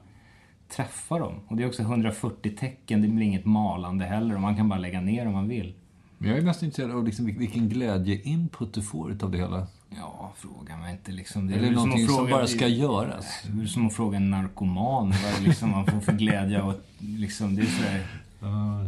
[0.76, 1.34] träffa dem.
[1.48, 4.80] Och det är också 140 tecken, det blir inget malande heller och man kan bara
[4.80, 5.74] lägga ner om man vill.
[6.18, 9.68] Men jag är mest intresserad av liksom vil- vilken glädje-input du får utav det hela.
[9.90, 11.50] Ja, fråga mig inte liksom.
[11.50, 13.26] Är det väl någonting som fråga- bara ska göras?
[13.48, 17.56] Det är som att fråga en narkoman vad liksom man får för glädje att liksom,
[17.56, 17.84] det är så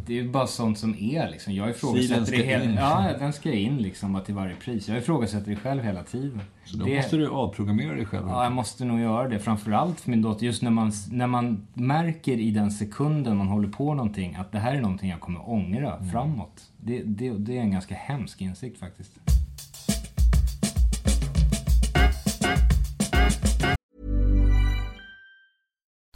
[0.05, 1.53] Det är bara sånt som är liksom.
[1.53, 2.81] Jag ifrågasätter det hela...
[2.81, 4.87] Ja, den ska in liksom bara till varje pris.
[4.87, 6.41] Jag ifrågasätter det själv hela tiden.
[6.65, 6.95] Så då det...
[6.95, 8.27] måste du avprogrammera dig själv.
[8.27, 9.39] Ja, jag måste nog göra det.
[9.39, 10.45] Framförallt för min dotter.
[10.45, 14.59] Just när man, när man märker i den sekunden man håller på någonting att det
[14.59, 16.11] här är någonting jag kommer ångra Mm.
[16.11, 16.63] framåt.
[16.77, 19.11] Det, det, det är en ganska hemsk insikt faktiskt.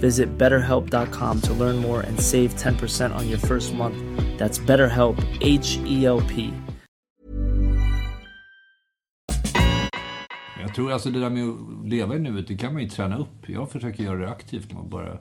[0.00, 3.96] Visit betterhelp.com to learn more and save 10% on your first month.
[4.38, 6.50] That's BetterHelp, H E L P.
[10.60, 13.18] Jag tror alltså det där med att leva i nuet, det kan man ju träna
[13.18, 13.48] upp.
[13.48, 15.18] Jag försöker göra det aktivt Man bara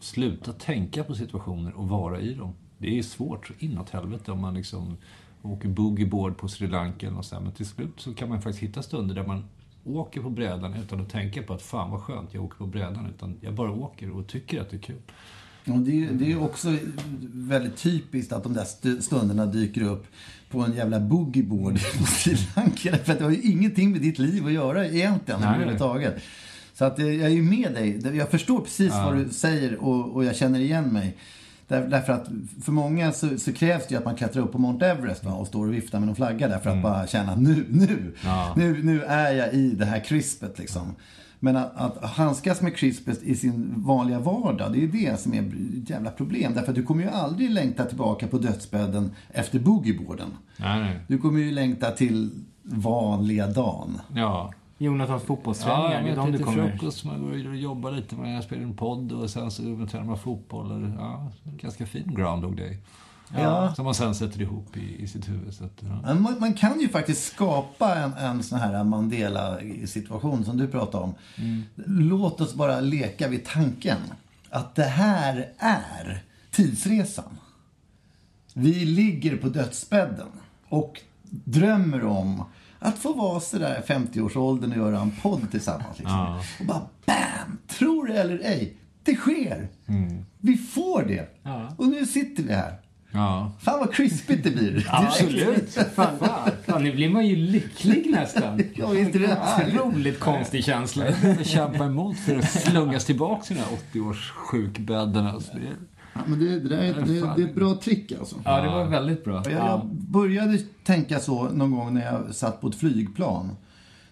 [0.00, 2.54] sluta tänka på situationer och vara i dem.
[2.78, 4.96] Det är svårt inåt helvete om man liksom
[5.42, 7.42] åker boogieboard på Sri Lanka eller något sånt.
[7.42, 9.44] Men till slut så kan man faktiskt hitta stunder där man
[9.84, 13.06] åker på brädan utan att tänka på att fan vad skönt jag åker på brädan.
[13.16, 14.96] Utan jag bara åker och tycker att det är kul.
[15.66, 16.76] Och det, är- det är också
[17.32, 20.06] väldigt typiskt att de där stu- stunderna dyker upp
[20.50, 22.96] på en jävla boogieboard på Sri Lanka.
[23.04, 25.54] För att det har ju ingenting med ditt liv att göra egentligen Nej.
[25.54, 26.22] överhuvudtaget.
[26.74, 28.16] Så att eh, jag är ju med dig.
[28.16, 31.16] Jag förstår precis vad du säger och, och jag känner igen mig.
[31.68, 32.28] Där, därför att
[32.62, 35.32] för många så, så krävs det ju att man klättrar upp på Mount Everest va,
[35.32, 38.14] och står och viftar med någon flagga där för att bara känna att nu, nu,
[38.56, 40.94] nu, nu är jag i det här krispet liksom.
[41.40, 45.42] Men att, att handskas med crispet i sin vanliga vardag, det är det som är
[45.82, 46.54] ett jävla problem.
[46.54, 50.28] Därför att du kommer ju aldrig längta tillbaka på dödsbädden efter boogieboarden.
[51.06, 52.30] Du kommer ju längta till
[52.62, 54.00] vanliga dagen.
[54.14, 54.52] Ja.
[54.78, 56.70] Jonathans Ja, fotbollsträningar, jag det är de du kommer...
[56.70, 60.04] frukost, man går och jobbar lite med, jag spelar en podd och sen så tränar
[60.04, 60.72] man fotboll.
[60.72, 62.78] Och, ja, ganska fin groundhog day.
[63.36, 63.74] Ja.
[63.74, 65.54] Som man sen sätter ihop i, i sitt huvud.
[65.54, 66.14] Så att, ja.
[66.14, 71.14] Man, man kan ju faktiskt skapa en, en sån här Mandela-situation som du pratade om.
[71.86, 73.98] Låt oss bara leka vid tanken
[74.50, 77.38] att det här är tidsresan.
[78.54, 80.28] Vi ligger på dödsbädden
[80.68, 82.44] och drömmer om
[82.84, 85.98] att få vara sådär 50-årsåldern och göra en podd tillsammans.
[85.98, 86.16] Liksom.
[86.16, 86.40] Ja.
[86.60, 87.58] Och bara BAM!
[87.78, 89.68] Tror det eller ej, det sker.
[90.40, 91.28] Vi får det.
[91.76, 92.80] Och nu sitter vi här.
[93.10, 93.52] Ja.
[93.60, 94.86] Fan vad krispigt det blir.
[94.92, 95.78] Absolut.
[95.94, 96.18] Fan,
[96.66, 98.62] fan, nu blir man ju lycklig nästan.
[98.74, 99.80] Ja, visst är det.
[99.80, 101.04] Otroligt konstig känsla.
[101.22, 105.26] Jag kämpar emot för att slungas tillbaka till den här 80-års sjukbädden.
[105.26, 105.52] Alltså.
[106.14, 108.36] Det är- Ja, men det, det, där är, det, det är ett bra trick alltså.
[108.44, 109.42] Ja, det var väldigt bra.
[109.44, 113.56] Jag, jag började tänka så någon gång när jag satt på ett flygplan.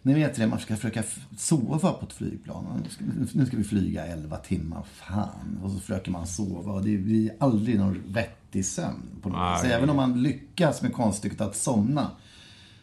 [0.05, 1.03] Ni vet det, man ska försöka
[1.37, 2.65] sova på ett flygplan.
[2.85, 3.05] Nu ska,
[3.39, 5.59] nu ska vi flyga 11 timmar, fan.
[5.63, 9.03] Och så försöker man sova och det blir aldrig någon vettig sömn.
[9.23, 9.39] På något.
[9.39, 9.61] Nej.
[9.61, 12.11] Så även om man lyckas med konststycket att somna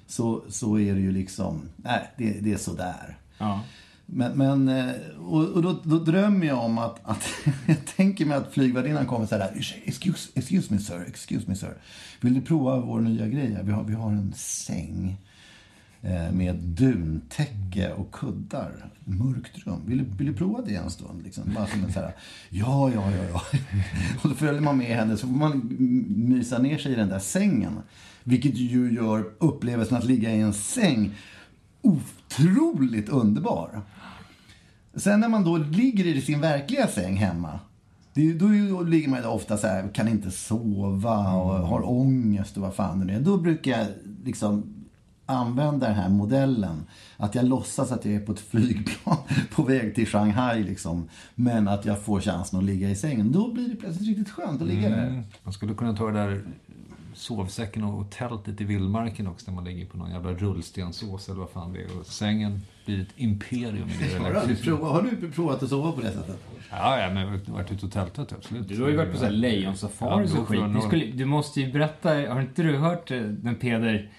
[0.08, 3.18] så, så är det ju liksom, nej, det, det är sådär.
[3.38, 3.62] Ja.
[4.12, 7.24] Men, men eh, och, och då, då drömmer jag om att, att
[7.68, 9.52] jag tänker mig att flygvärdinnan kommer så här,
[9.86, 11.74] excuse, excuse me sir, excuse me sir.
[12.22, 13.60] Vill du prova vår nya grej?
[13.64, 15.18] Vi har, vi har en säng
[16.02, 18.72] eh, med duntäcke och kuddar.
[19.06, 19.82] Mörkt rum.
[19.86, 21.24] Vill, du- vill du prova det en stund?
[21.24, 21.44] Liksom?
[21.56, 22.16] Bara som en så här,
[22.50, 23.42] ja, ja, ja, ja.
[24.24, 25.78] Och då följer man med henne så får man
[26.10, 27.74] mysa ner sig i den där sängen.
[28.24, 31.12] Vilket ju gör upplevelsen att ligga i en säng
[31.82, 33.82] otroligt underbar.
[34.96, 37.60] Sen när man då ligger i sin verkliga säng hemma.
[38.14, 42.64] Det, då, ligger man ju ofta så här, kan inte sova och har ångest och
[42.64, 43.20] vad fan det är.
[43.20, 43.88] Då brukar jag
[44.24, 44.80] liksom
[45.26, 46.86] använda den här modellen.
[47.18, 49.18] Att jag låtsas att jag är på ett flygplan
[49.56, 51.10] på väg till Shanghai liksom.
[51.36, 53.32] Men att jag får chansen att ligga i sängen.
[53.32, 55.08] Då blir det plötsligt riktigt skönt att ligga där.
[55.08, 55.24] Mm.
[55.44, 56.44] Man skulle kunna ta det där
[57.14, 61.50] sovsäcken och tältet i vildmarken också när man ligger på någon jävla rullstensås eller vad
[61.50, 62.00] fan det är.
[62.00, 66.12] Och sängen blir ett imperium i det provat, har du provat att sova på det
[66.12, 66.40] sättet?
[66.72, 68.68] Ja, ja, men jag har varit ute och tältat absolut.
[68.68, 70.62] Du har ju varit på så här lejonsafaris Ja, och skit.
[70.74, 74.10] Du, skulle, du måste ju berätta, har inte du hört eh, den Peder,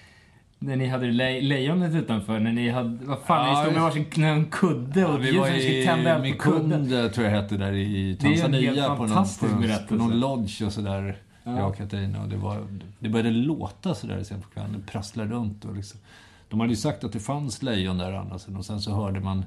[0.59, 3.81] när ni hade le, lejonet utanför, när ni hade, vad fan, Ja, ni stod med
[3.81, 7.11] varsin en kudde och Ja, vi var skulle tända eld i på kudden.
[7.11, 8.95] Tror jag hette, där i Tanzania.
[8.95, 11.17] På någon, på, någon, på någon lodge och sådär.
[11.43, 11.57] Ja.
[11.57, 12.21] Jag och Katarina.
[12.21, 12.67] Och det, var,
[12.99, 14.75] det började låta sådär sen på kvällen.
[14.85, 15.65] Det prasslade runt.
[15.65, 15.99] Och liksom.
[16.51, 18.47] De hade ju sagt att det fanns lejon där annars.
[18.47, 19.45] Och sen så hörde man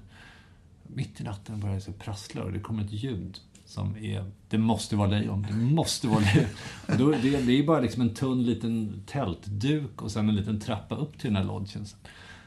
[0.82, 4.24] mitt i natten började det så prassla och det kom ett ljud som är...
[4.48, 5.46] Det måste vara lejon.
[5.50, 6.48] Det måste vara lejon.
[6.88, 10.60] Och då, det, det är bara liksom en tunn liten tältduk och sen en liten
[10.60, 11.86] trappa upp till den här lodgen.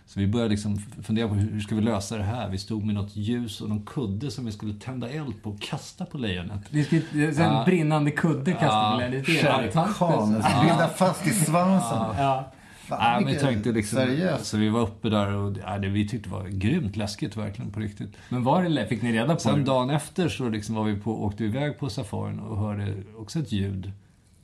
[0.06, 2.50] Så vi började liksom fundera på hur, ska vi lösa det här?
[2.50, 5.62] Vi stod med något ljus och någon kudde som vi skulle tända eld på och
[5.62, 6.62] kasta på lejonet.
[6.70, 7.64] Vi skulle, en Ja.
[7.66, 8.92] brinnande kudde kastade Ja.
[8.92, 9.26] på lejonet.
[9.26, 11.98] Det är binda fast i svansen.
[12.18, 12.52] Ja.
[12.88, 14.46] Fan, vi vilken- tänkte liksom, Seriöst.
[14.46, 17.72] så vi var uppe där och ja, det, vi tyckte det var grymt läskigt verkligen
[17.72, 18.14] på riktigt.
[18.30, 19.64] Men var det, fick ni reda på Sen det?
[19.64, 23.40] dagen efter så liksom var vi på, åkte vi iväg på safarin och hörde också
[23.40, 23.92] ett ljud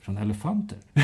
[0.00, 0.78] från elefanter.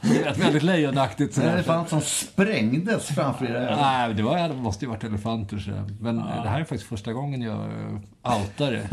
[0.00, 1.36] Lät väldigt lejonaktigt.
[1.36, 1.54] En sådär.
[1.54, 3.78] elefant som sprängdes framför era ögon.
[3.80, 5.58] Nej, det, var, det måste ju varit elefanter.
[5.58, 5.70] Så.
[6.00, 7.70] Men eh, det här är faktiskt första gången jag
[8.56, 8.88] det.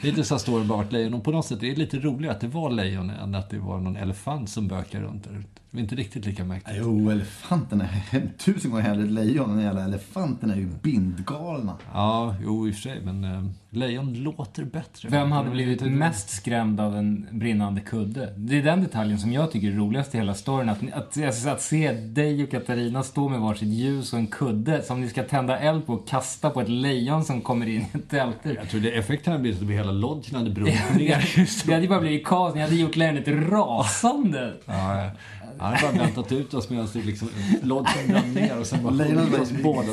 [0.02, 1.14] Hittills har storyn bara varit lejon.
[1.14, 3.58] Och på något sätt är det lite roligare att det var lejon än att det
[3.58, 5.44] var någon elefant som bökar runt där.
[5.70, 6.76] Det var inte riktigt lika mäktigt.
[6.80, 11.76] Jo, elefanterna är tusen gånger hellre ett lejon än jävla elefanterna är ju bindgalna.
[11.92, 13.00] Ja, jo i och för sig.
[13.04, 15.08] Men eh, lejon låter bättre.
[15.08, 18.34] Vem hade blivit mest skrämd av en brinnande kudde?
[18.36, 20.68] Det är den detaljen som jag tycker är roligast i hela storyn.
[20.68, 24.82] Att, att, att, att se dig och Katarina stå med varsitt ljus och en kudde
[24.82, 27.86] som ni ska tända eld på och kasta på ett lejon som kommer in i
[27.94, 28.60] ett tältur.
[28.60, 31.66] Jag tror det effekten hade blivit att hela lodgen hade brunnit ner.
[31.66, 32.54] Det hade ju bara blivit kaos.
[32.54, 34.54] Ni hade gjort lejonet rasande.
[34.66, 35.10] Ja, ja.
[35.58, 37.28] Han hade bara väntat ut oss medan det liksom,
[37.62, 39.88] lodgen brann ner och sen bara var oss båda.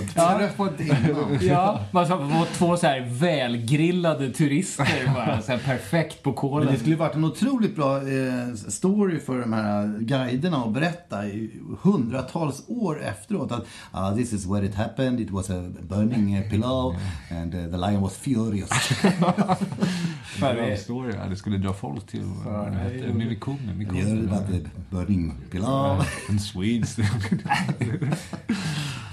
[0.80, 1.39] innan.
[1.41, 5.41] Ja, man var två så här välgrillade turister bara.
[5.41, 6.73] Så här perfekt på Men kolen.
[6.73, 11.51] det skulle varit en otroligt bra eh, story för de här guiderna att berätta i
[11.82, 13.51] hundratals år efteråt.
[13.51, 16.95] Att ah, this is where it happened, it was a burning pillow
[17.32, 18.69] and uh, the lion was furious.
[20.78, 21.13] Story.
[21.15, 22.78] Ja, det skulle dra folk till, vad det.
[23.95, 26.05] You heard about the burning pillow.
[26.29, 26.95] En Swedes.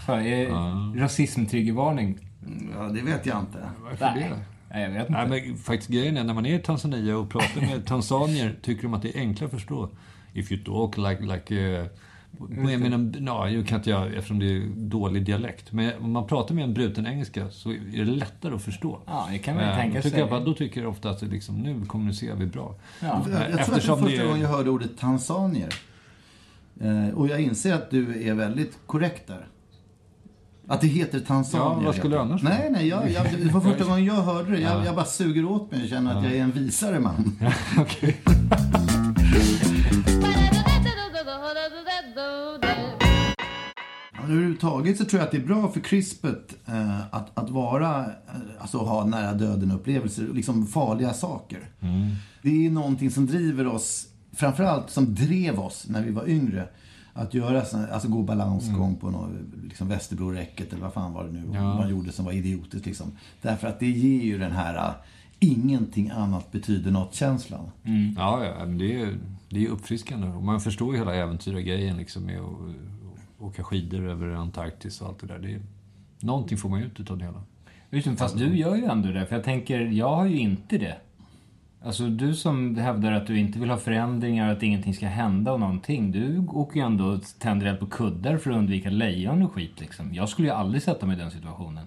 [0.07, 2.19] Fan, är rasismtriggervarning.
[2.77, 3.59] Ja, det vet jag inte.
[3.83, 4.31] Varför det?
[4.71, 5.27] Nej, jag vet inte.
[5.27, 8.83] Nej, men faktiskt grejen är när man är i Tanzania och pratar med tanzanier tycker
[8.83, 9.91] de att det är enklare att förstå.
[10.33, 11.87] If you talk like, like uh,
[12.49, 15.73] Med, med en, ja, nu kan inte jag, eftersom det är dålig dialekt.
[15.73, 18.99] Men om man pratar med en bruten engelska så är det lättare att förstå.
[19.07, 20.29] Ja, det kan man ju Eh, tänka då tycker sig.
[20.31, 22.75] Jag, då tycker jag ofta att det liksom, nu kommunicerar vi bra.
[23.01, 23.07] Ja.
[23.07, 25.75] Jag, jag tror att det är Eftersom första gången jag hörde ordet tanzanier.
[26.83, 29.47] Eh, och jag inser att du är väldigt korrekt där.
[30.67, 31.81] Att det heter tanzanier.
[31.81, 34.51] Ja, vad skulle det annars Nej, nej, jag, jag, det var första gången jag hörde
[34.51, 34.61] det.
[34.61, 37.39] Jag, jag bara suger åt mig och känner att jag är en visare man.
[44.25, 48.07] Överhuvudtaget så tror jag att det är bra för krispet eh, att, att vara, eh,
[48.59, 51.61] alltså ha nära döden-upplevelser, liksom farliga saker.
[52.43, 56.69] Det är någonting som driver oss, framförallt som drev oss när vi var yngre,
[57.15, 59.31] att göra såna, alltså gå balansgång på något,
[59.65, 61.75] liksom Västerbroräcket eller vad fan var det nu Ja.
[61.75, 63.13] man gjorde som var idiotiskt liksom.
[63.43, 64.95] Därför att det ger ju den här eh,
[65.39, 67.71] ingenting annat betyder något-känslan.
[68.17, 69.19] Ja, ja, men det är,
[69.49, 70.29] det är uppfriskande.
[70.29, 72.75] Och man förstår ju hela äventyrargrejen liksom med att
[73.39, 75.39] åka skidor över Antarktis och allt det där.
[75.39, 75.61] Det är,
[76.21, 77.43] någonting får man ju ut utav det hela.
[77.91, 79.27] Just fast du gör ju ändå det.
[79.27, 80.97] För jag tänker, jag har ju inte det.
[81.85, 85.61] Alltså du som hävdar att du inte vill ha förändringar, att ingenting ska hända och
[85.61, 86.13] någonting.
[86.13, 89.81] Du åker ju ändå och tänder eld på kuddar för att undvika lejon och skit
[89.81, 90.15] liksom.
[90.15, 91.87] Jag skulle ju aldrig sätta mig i den situationen.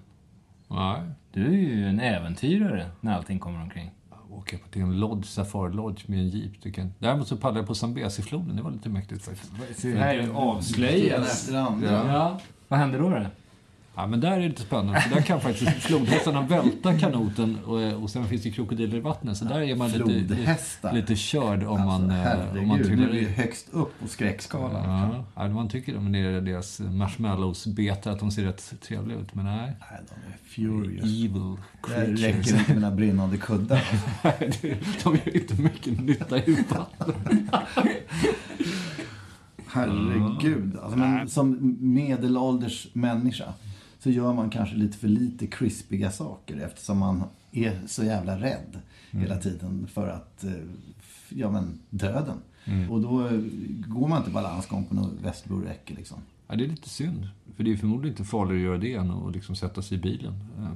[0.68, 1.02] Nej.
[1.32, 3.92] Du är ju en äventyrare när allting kommer omkring.
[4.32, 6.62] Åka på till en lodge, safari lodge med en jeep.
[6.62, 6.92] tycker jag.
[7.00, 8.56] Däremot så paddlade jag på Zambezi-floden.
[8.56, 9.82] Det var lite mäktigt faktiskt.
[9.82, 11.26] Det här är avslöjat.
[11.26, 11.92] Efter andra.
[11.92, 12.40] Ja.
[12.68, 13.10] Vad hände då?
[13.10, 13.26] då?
[13.96, 15.02] Ja, men där är det lite spännande.
[15.02, 19.38] För där kan faktiskt flodhästarna välta kanoten och, och sen finns det krokodiler i vattnet.
[19.38, 20.58] Så där är man lite,
[20.94, 24.00] lite, körd om man, Alltså, eh, om man herregud, trillar nu är vi högst upp
[24.00, 24.84] på skräckskalan.
[24.90, 29.36] Ja, ja, man tycker är deras marshmallows-betar att de ser rätt trevliga ut.
[29.36, 29.76] Men nej.
[29.80, 31.04] Nej, de är furious.
[31.04, 31.56] Evil
[31.88, 32.48] Det räcker creatures.
[32.52, 33.84] inte med mina brinnande kuddar.
[35.04, 37.14] de gör inte mycket nytta i vatten.
[39.68, 40.78] Herregud.
[40.82, 43.54] Alltså, men som medelålders människa
[44.06, 48.80] så gör man kanske lite för lite krispiga saker eftersom man är så jävla rädd
[49.12, 50.52] hela tiden för att, eh,
[51.30, 52.38] ja men, döden.
[52.90, 53.40] Och då eh,
[53.88, 56.18] går man inte balansgång på något Västerbroräcke liksom.
[56.48, 57.28] Ja, det är lite synd.
[57.56, 60.02] För det är förmodligen inte farligare att göra det än att liksom sätta sig i
[60.02, 60.34] bilen.
[60.58, 60.68] Ja.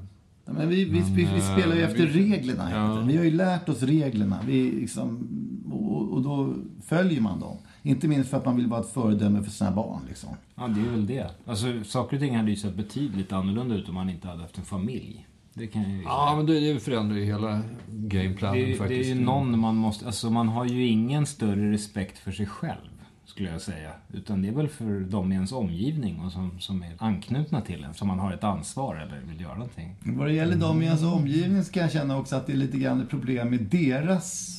[0.54, 2.72] Men vi, vi, vi, vi spelar ju eh, efter vi- reglerna.
[2.72, 3.02] Ja.
[3.02, 4.40] Vi har ju lärt oss reglerna.
[4.48, 5.28] Vi liksom,
[5.72, 6.54] och, och då
[6.86, 7.58] följer man dem.
[7.84, 10.02] Inte minst för att man vill vara ett föredöme för sina barn.
[10.08, 10.30] Liksom.
[10.56, 11.32] Ja, det är väl det.
[11.46, 14.58] Alltså, saker och ting hade ju sett betydligt annorlunda ut om man inte hade haft
[14.58, 15.26] en familj.
[15.54, 19.04] Det kan jag ju Ja, men det, det förändrar ju hela gameplanen det, faktiskt.
[19.04, 20.06] det är ju någon man måste...
[20.06, 23.92] Alltså man har ju ingen större respekt för sig själv, skulle jag säga.
[24.14, 27.84] Utan det är väl för de i ens omgivning och som, som är anknutna till
[27.84, 27.94] en.
[27.94, 29.96] Som man har ett ansvar eller vill göra någonting.
[30.04, 32.58] Vad det gäller dem i ens omgivning så kan jag känna också att det är
[32.58, 34.59] lite grann ett problem med deras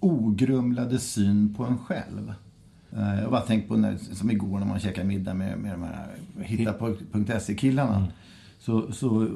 [0.00, 2.34] ogrumlade syn på en själv.
[2.92, 5.82] Eh, Jag bara tänkt på när, som igår när man käkade middag med, med de
[5.82, 8.08] här hitta.se-killarna.
[8.58, 9.28] Så, så,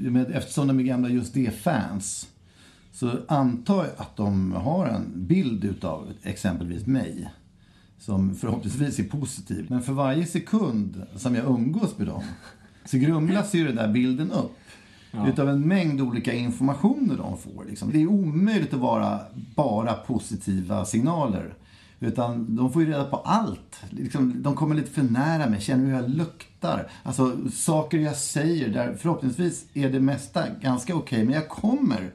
[0.00, 2.28] med, eftersom de är gamla just det-fans
[2.92, 7.30] så antar jag att de har en bild utav exempelvis mig
[7.98, 9.66] som förhoppningsvis är positiv.
[9.70, 12.22] Men för varje sekund som jag umgås med dem
[12.84, 14.52] så grumlas ju den där bilden upp.
[15.28, 17.64] Utav en mängd olika informationer de får.
[17.68, 17.92] Liksom.
[17.92, 19.20] Det är omöjligt att vara
[19.54, 21.54] bara positiva signaler.
[22.00, 23.76] Utan de får ju reda på allt.
[23.90, 26.90] Liksom, de kommer lite för nära mig, känner hur jag luktar.
[27.02, 31.24] Alltså saker jag säger där förhoppningsvis är det mesta ganska okej.
[31.24, 32.10] men jag kommer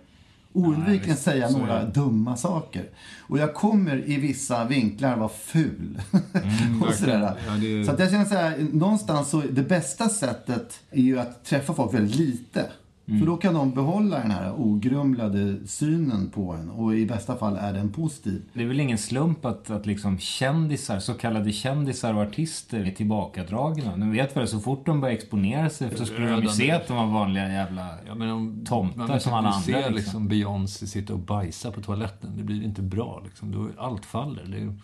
[0.54, 2.90] oundvikligen visst, säga några dumma saker.
[3.22, 6.02] Och jag kommer i vissa vinklar vara ful.
[6.34, 7.34] Mm, och sådär.
[7.48, 11.20] Ja, det- Så att jag känner så här, någonstans så, det bästa sättet är ju
[11.20, 12.66] att träffa folk väldigt lite.
[13.12, 13.20] Mm.
[13.20, 17.56] För då kan de behålla den här ogrumlade synen på en och i bästa fall
[17.56, 18.42] är den positiv.
[18.54, 22.92] Det är väl ingen slump att, att liksom kändisar, så kallade kändisar och artister är
[22.92, 23.98] tillbakadragna.
[23.98, 26.88] De vet väl så fort de börjar exponera sig så skulle de ju se att
[26.88, 27.88] de var vanliga jävla...
[28.08, 30.28] Ja, men om, Tomtar man som alla ser andra, liksom, liksom.
[30.28, 32.34] Beyoncé sitta och bajsa på toaletten.
[32.38, 33.22] Det blir inte bra.
[33.26, 33.52] Liksom.
[33.52, 34.46] Då, allt faller.
[34.46, 34.76] Det är,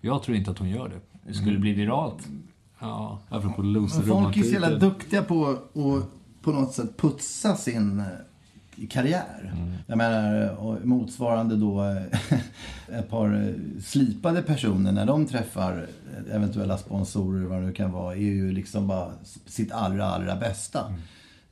[0.00, 1.28] jag tror inte att hon gör det.
[1.28, 2.28] Det skulle bli viralt.
[2.78, 6.06] Ja, apropå loser folk är så jävla duktiga på att
[6.46, 9.54] på något sätt putsa sin eh, karriär.
[9.86, 12.02] Jag menar, och motsvarande då eh,
[12.98, 15.86] ett par eh, slipade personer när de träffar
[16.32, 19.12] eventuella sponsorer, vad det nu kan vara, är ju liksom bara
[19.46, 20.94] sitt allra, allra bästa.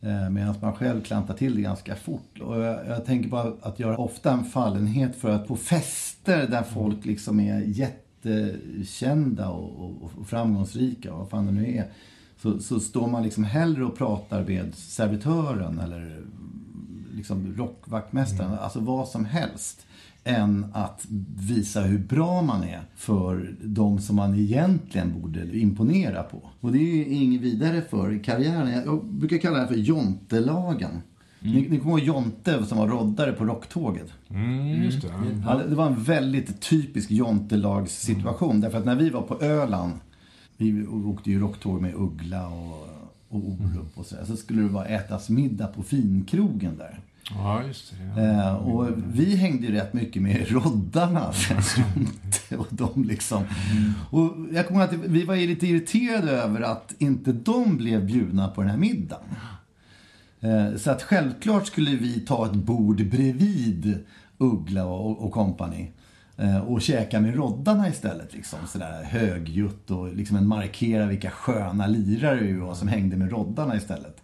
[0.01, 2.41] Eh, Medan man själv klantar till det ganska fort.
[2.41, 6.47] Och jag, jag tänker bara att jag har ofta en fallenhet för att på fester
[6.49, 11.87] där folk liksom är jättekända och, och, och framgångsrika, vad fan det nu är.
[12.43, 16.23] Så, så står man liksom hellre och pratar med servitören eller
[17.15, 19.87] liksom rockvaktmästaren, alltså vad som helst
[20.25, 21.07] än att
[21.37, 26.43] visa hur bra man är för de som man egentligen borde imponera på.
[26.61, 28.83] Och det är inget vidare för karriären.
[28.85, 30.91] Jag brukar kalla det för Jontelagen.
[31.43, 31.57] Mm.
[31.57, 34.13] Ni, ni kommer ihåg Jonte som var roddare på rocktåget?
[34.29, 35.09] Mm, just det.
[35.47, 38.61] Ja, det- var en väldigt typisk Jontelagssituation.
[38.61, 39.93] Därför att när vi var på Öland,
[40.57, 42.89] vi åkte ju rocktåg med Uggla och,
[43.29, 47.01] och Orup och så, så skulle det vara ätas middag på finkrogen där.
[47.31, 48.23] Ja, just det.
[48.23, 48.49] Ja.
[48.49, 51.33] Eh, och vi hängde ju rätt mycket med roddarna.
[52.59, 53.43] Och de liksom.
[54.11, 58.49] Och jag kommer ihåg att vi var lite irriterade över att inte de blev bjudna
[58.49, 59.25] på den här middagen.
[60.41, 63.99] Eh, Så att självklart skulle vi ta ett bord bredvid
[64.39, 65.91] Uggla och, och company.
[66.37, 68.35] Eh, Och käka med roddarna istället.
[68.35, 68.59] Liksom.
[68.67, 73.77] Sådär högljutt och liksom en markera vilka sköna lirare vi var som hängde med roddarna
[73.77, 74.23] istället.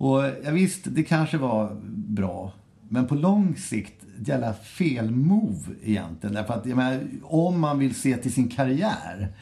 [0.00, 2.52] Och ja, visst, det kanske var bra.
[2.88, 6.34] Men på lång sikt, jävla fel move egentligen.
[6.34, 9.32] Därför att, jag menar, om man vill se till sin karriär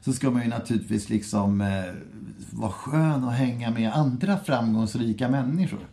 [0.00, 1.84] så ska man ju naturligtvis liksom eh,
[2.50, 5.86] vara skön och hänga med andra framgångsrika människor.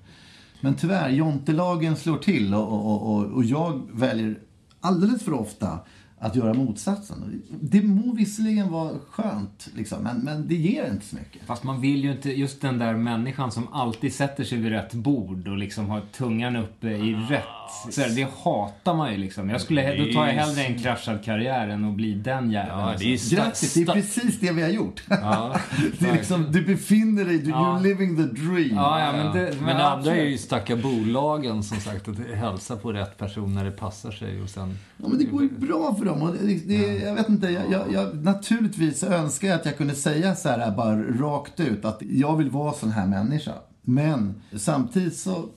[0.62, 4.40] Men tyvärr, Jontelagen slår till och, och, och, och jag väljer
[4.88, 5.80] alldeles för ofta
[6.20, 7.44] att göra motsatsen.
[7.50, 11.42] Det må visserligen vara skönt, liksom, men, men det ger inte så mycket.
[11.46, 14.94] Fast man vill ju inte, just den där människan som alltid sätter sig vid rätt
[14.94, 17.44] bord och liksom har tungan uppe i rätt...
[17.92, 19.50] Så här, det hatar man ju liksom.
[19.50, 22.80] Jag skulle, då tar jag hellre en kraschad karriär än att bli den jäveln.
[22.80, 23.36] Ja, det är alltså.
[23.36, 25.04] Grattis, det är precis det vi har gjort.
[25.10, 25.60] Ja,
[26.00, 27.56] det är liksom, du befinner dig, du, Ja.
[27.58, 28.76] you're living the dream.
[28.76, 32.76] Ja, ja, men det, Men, det andra är ju stacka bolagen som sagt, att hälsa
[32.76, 34.78] på rätt person när det passar sig och sen...
[34.98, 36.22] Ja, men det går ju bra för dem.
[36.22, 39.96] Och det, det, jag vet inte, jag, jag, jag, naturligtvis önskar jag att jag kunde
[39.96, 43.54] säga så här bara rakt ut att jag vill vara sån här människa.
[43.82, 45.50] Men samtidigt så,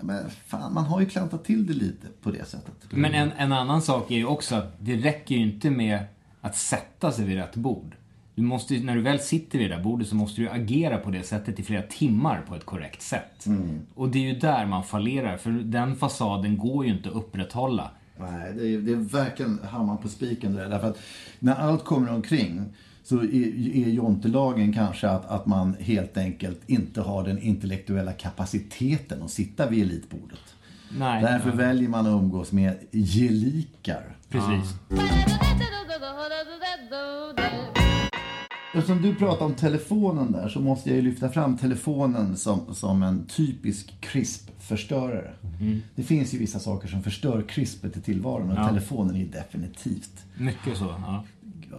[0.00, 2.74] men fan, man har ju klantat till det lite på det sättet.
[2.90, 5.98] Men en, en annan sak är ju också att det räcker ju inte med
[6.40, 7.96] att sätta sig vid rätt bord.
[8.34, 11.10] Du måste, när du väl sitter vid det där bordet så måste du agera på
[11.10, 13.46] det sättet i flera timmar på ett korrekt sätt.
[13.94, 17.90] Och det är ju där man fallerar, för den fasaden går ju inte att upprätthålla.
[18.18, 20.68] Nej, det är, det är verkligen hammaren på spiken det där.
[20.70, 20.98] Därför att
[21.38, 22.64] när allt kommer omkring
[23.04, 29.22] så är, är Jontelagen kanske att, att man helt enkelt inte har den intellektuella kapaciteten
[29.22, 30.54] att sitta vid elitbordet.
[30.98, 31.22] Nej.
[31.22, 34.16] Därför väljer man att umgås med gelikar.
[34.28, 34.74] Precis.
[38.74, 43.02] Eftersom du pratar om telefonen där så måste jag ju lyfta fram telefonen som, som
[43.02, 45.30] en typisk CRISP-förstörare.
[45.94, 48.68] Det finns ju vissa saker som förstör CRISPet i tillvaron och Ja.
[48.68, 51.24] telefonen är definitivt Mycket så, ja.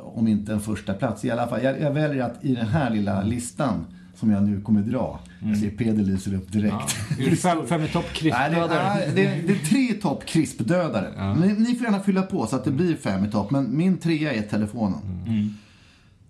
[0.02, 1.64] om inte en första plats i alla fall.
[1.64, 3.86] Jag, jag väljer att i den här lilla listan
[4.16, 6.96] som jag nu kommer dra, jag ser Peder lyser upp direkt.
[7.20, 11.34] Är det fem, fem i topp Nej, det, det, det är tre i topp krispdödare.
[11.36, 13.52] Ni, ni får gärna fylla på så att det blir fem i topp.
[13.52, 15.00] Men min trea är telefonen.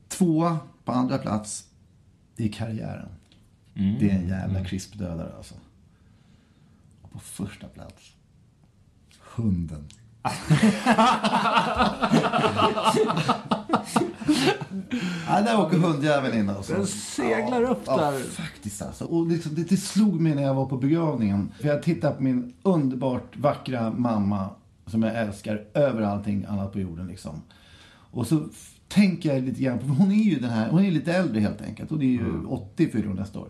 [0.08, 1.68] Tvåa på andra plats
[2.36, 3.10] i karriären.
[3.74, 5.56] Det är en jävla krispdödare alltså.
[7.02, 8.14] Och på första plats,
[9.36, 9.88] hunden.
[15.28, 16.74] ja, där åker hundjäveln in alltså.
[16.74, 18.20] Den seglar upp Ja, där.
[18.24, 19.06] faktiskt alltså.
[19.06, 21.52] Och liksom, det, det slog mig när jag var på begravningen.
[21.62, 24.50] För jag tittade på min underbart vackra mamma
[24.86, 27.42] som jag älskar över allting annat på jorden liksom.
[28.12, 28.50] Och så
[28.88, 31.40] tänker jag lite grann på, för hon är ju den här, hon är lite äldre
[31.40, 31.90] helt enkelt.
[31.90, 33.50] Hon är ju 80 fyller hon nästa år.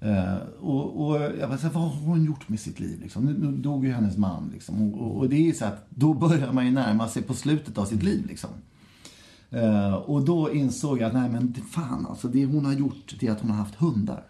[0.00, 3.24] Eh, och, och jag bara så här, vad har hon gjort med sitt liv liksom?
[3.24, 4.94] Nu, nu dog ju hennes man liksom.
[4.94, 7.78] Och, och, det är ju så att då börjar man ju närma sig på slutet
[7.78, 8.50] av sitt liv liksom.
[9.50, 13.26] Eh, och då insåg jag att nej men fan alltså, det hon har gjort det
[13.26, 14.24] är att hon har haft hundar.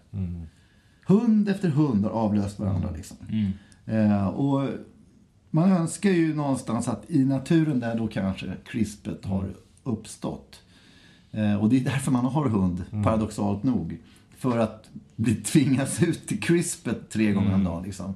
[1.07, 3.17] Hund efter hund har avlöst varandra liksom.
[3.87, 4.69] Eh, och
[5.51, 9.55] man önskar ju någonstans att i naturen där då kanske crispet har
[9.85, 10.61] uppstått.
[11.33, 13.99] Eh, och det är därför man har hund, paradoxalt nog.
[14.37, 18.15] För att bli tvingas ut till crispet tre gånger om dagen liksom.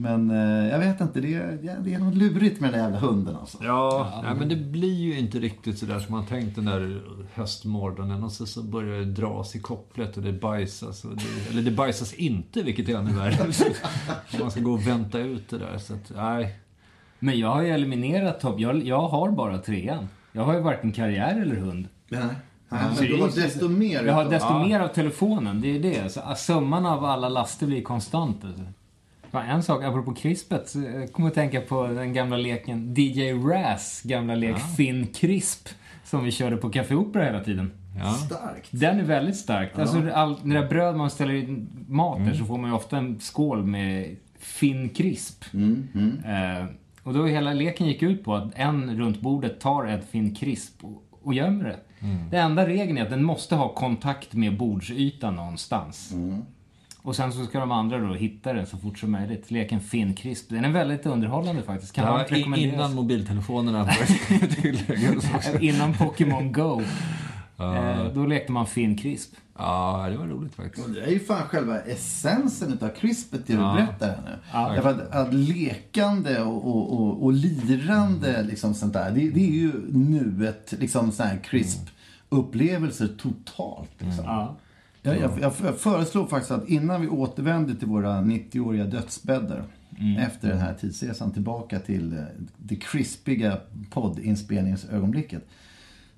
[0.00, 3.08] Men eh, jag vet inte, det är, det är något lurigt med den där jävla
[3.08, 3.58] hunden alltså.
[3.62, 7.02] Ja, nej, men det blir ju inte riktigt sådär som man tänkt den där
[7.34, 8.24] höstmorgonen.
[8.24, 11.04] Och så, så börjar det dras i kopplet och det bajsas.
[11.04, 13.52] Och det, eller det bajsas inte, vilket är ännu värre.
[14.40, 15.78] man ska gå och vänta ut det där.
[15.78, 16.58] Så att, nej.
[17.18, 18.60] Men jag har ju eliminerat topp.
[18.60, 20.08] Jag, jag har bara trean.
[20.32, 21.88] Jag har ju varken karriär eller hund.
[22.08, 22.20] Nej.
[22.68, 24.66] Ja, men du har desto mer Jag har desto Ja.
[24.66, 26.12] mer av telefonen, det är det.
[26.12, 28.44] Så summan av alla laster blir konstant.
[28.44, 28.62] alltså.
[29.30, 33.32] Ja, en sak, apropå krispet, så jag kommer att tänka på den gamla leken DJ
[33.32, 35.68] Raz gamla lek Finn Crisp.
[36.04, 37.70] Som vi körde på Café Opera hela tiden.
[38.26, 38.68] Starkt.
[38.70, 39.70] Den är väldigt stark.
[39.74, 39.80] Ja.
[39.80, 42.28] Alltså, all, när det är bröd man ställer i mat Mm.
[42.30, 45.44] där så får man ju ofta en skål med Finn Crisp.
[45.54, 45.88] Mm,
[46.26, 46.64] Eh,
[47.02, 50.84] och då hela leken gick ut på att en runt bordet tar ett Finn Crisp
[50.84, 51.76] och, och gömmer det.
[52.30, 56.12] Det enda regeln är att den måste ha kontakt med bordsytan någonstans.
[57.02, 59.50] Och sen så ska de andra då hitta den så fort som möjligt.
[59.50, 60.50] Leken Finn Crisp.
[60.50, 61.92] Den är väldigt underhållande faktiskt.
[61.92, 62.74] Kan rekommenderas.
[62.74, 65.54] innan mobiltelefonerna började tilläggas.
[65.60, 66.82] Innan Pokémon Go.
[67.60, 67.90] Ja.
[67.90, 69.34] Eh, då lekte man Finn Crisp.
[69.58, 70.86] Ja, det var roligt faktiskt.
[70.86, 73.74] Och det är ju fan själva essensen utav crispet det du Ja.
[73.74, 74.30] berättar här nu.
[74.52, 74.72] Ja.
[74.74, 79.52] Därför att, att lekande och, och, och, och lirande liksom sånt där, det, det är
[79.52, 81.80] ju nuet, liksom sån här crisp
[82.28, 83.90] upplevelser totalt.
[83.98, 84.24] Liksom.
[84.24, 84.56] Ja.
[85.02, 89.64] Jag, jag, jag jag föreslår faktiskt att innan vi återvänder till våra 90-åriga dödsbäddar
[90.18, 92.24] efter den här tidsresan tillbaka till eh,
[92.56, 93.58] det krispiga
[93.90, 95.42] poddinspelningsögonblicket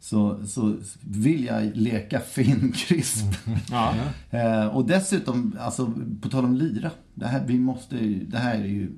[0.03, 3.25] så, så vill jag leka Finn Crisp.
[3.71, 3.95] Ja.
[4.31, 5.93] Eh, och dessutom, alltså,
[6.23, 6.91] på tal om lira.
[7.15, 8.93] Det här, vi måste, ju- det här är ju...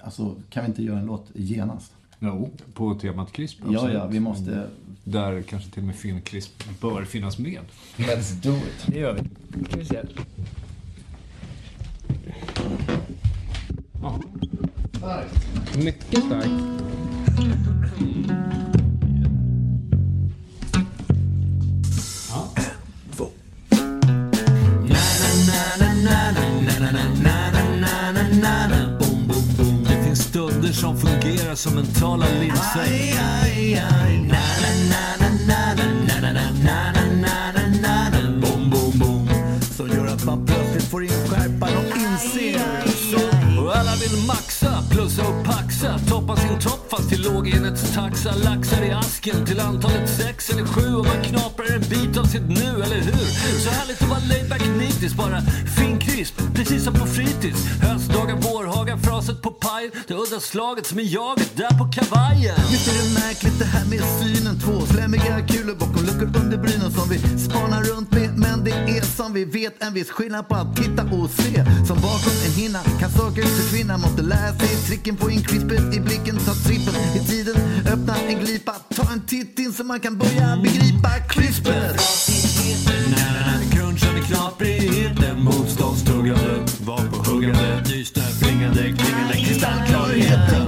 [0.00, 1.92] Alltså, kan vi inte göra en låt genast?
[2.18, 2.50] Jo.
[2.74, 3.94] På temat CRISP, Ja, absolut.
[3.94, 4.66] ja, vi måste...
[5.04, 7.60] Där kanske till och med Finn CRISP bör finnas med.
[7.96, 8.86] Let's do it.
[8.86, 9.64] Det gör vi.
[9.64, 10.00] Ska vi se.
[15.84, 16.50] Mycket starkt.
[17.98, 18.65] Det
[30.66, 32.86] stunder som fungerar som mentala linser.
[38.40, 39.28] Bom, bom, bom.
[39.76, 42.60] Som gör att man plötsligt får in skärpan och inser.
[43.58, 45.98] Och alla vill maxa, plussa och paxa.
[46.08, 48.34] Toppa sin topp fast till lågenhetstaxa.
[48.44, 50.94] Laxar i asken till antalet sex eller sju.
[50.94, 53.26] Och man knaprar en bit av sitt nu, eller hur?
[53.64, 55.16] Så härligt att vara laid back nitisk.
[55.16, 55.40] Bara
[55.76, 57.64] fin krisp, precis som på fritids.
[57.82, 59.90] Höstdagar, vårhagar, fraset på pajen.
[60.08, 62.60] Det udda slaget som är jaget där på kavajen.
[62.70, 66.90] Visst är det märkligt det här med synen Två slemmiga kulor bakom luckor under brynen
[66.90, 70.54] som vi spanar runt med Men det är som vi vet en viss skillnad på
[70.54, 75.16] att titta och se Som bakom en hinna kan saker försvinna Måste lära sig tricken
[75.16, 77.54] på in krispet i blicken Ta trippen i tiden,
[77.92, 78.72] öppna en glipa.
[78.72, 82.00] Ta en titt in så man kan börja begripa crispet
[83.72, 90.66] Crunchande knaprigheten, motståndstuggande, var på huggande, nysnöflingande, klingande, kristallklarheten.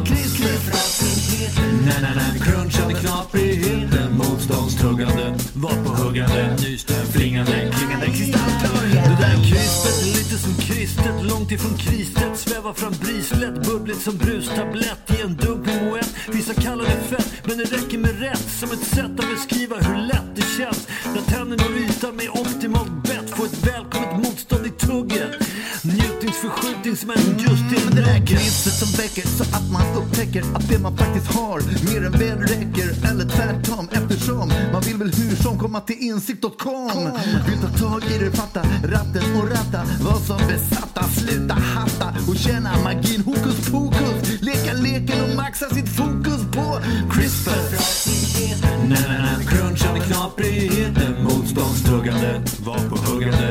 [1.86, 9.10] Na-na-na, crunchande knaprigheten, motståndstuggande, var på huggande, nysnöflingande, klingande, kristallklarheten.
[9.10, 10.54] Det där krispet är lite som
[10.88, 16.14] kristet, långt ifrån kristet, svävar fram brislet, bubbligt som brustablett i en dumpig moett.
[16.28, 20.06] Vissa kallar det fett, men det räcker med rätt som ett sätt att beskriva hur
[20.06, 23.30] lätt det känns när tänderna rytar med optimalt bett.
[23.30, 25.37] Få ett välkommet motstånd i tugget.
[26.88, 28.28] Njutningsförskjutning som en just Men det där nugget.
[28.28, 32.38] knipset som väcker så att man upptäcker att det man faktiskt har mer än väl
[32.38, 32.88] räcker.
[33.10, 37.10] Eller tvärtom eftersom man vill väl hur som komma till insikt.com.
[37.48, 41.02] Vill ta tag i det, fatta ratten och ratta vad som besatta.
[41.18, 44.40] Sluta hatta och känna magin hokus pokus.
[44.40, 46.66] Leka leken och maxa sitt fokus på
[47.12, 47.68] crispet.
[48.88, 53.47] Na-na-na, crunchande knaprigheten, motståndstuggande, var på huggande,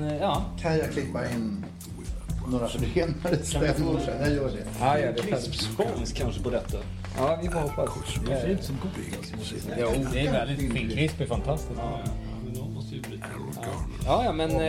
[0.00, 0.44] Men eh, ja.
[0.60, 1.64] Kan jag klippa in
[2.48, 4.20] några renare stämmor sen?
[4.20, 4.64] Jag gör det.
[4.80, 6.78] Ja, ja, det är skånsk kanske på detta.
[7.16, 7.90] Ja, vi får hoppas.
[8.26, 9.32] Det ser ut som godis.
[9.78, 10.90] Jo, det är väldigt fin.
[10.90, 11.72] Crisp är fantastiskt.
[11.78, 12.00] Ja,
[14.04, 14.50] ja, ja men...
[14.50, 14.60] Eh,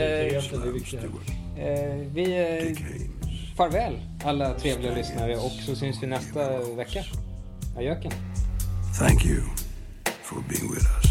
[1.58, 2.24] eh, vi...
[2.40, 2.78] Eh,
[3.58, 7.04] farväl alla trevliga lyssnare och så syns vi nästa vecka.
[7.78, 8.12] Ajöken.
[9.00, 9.42] Thank you
[10.24, 11.11] for being with us.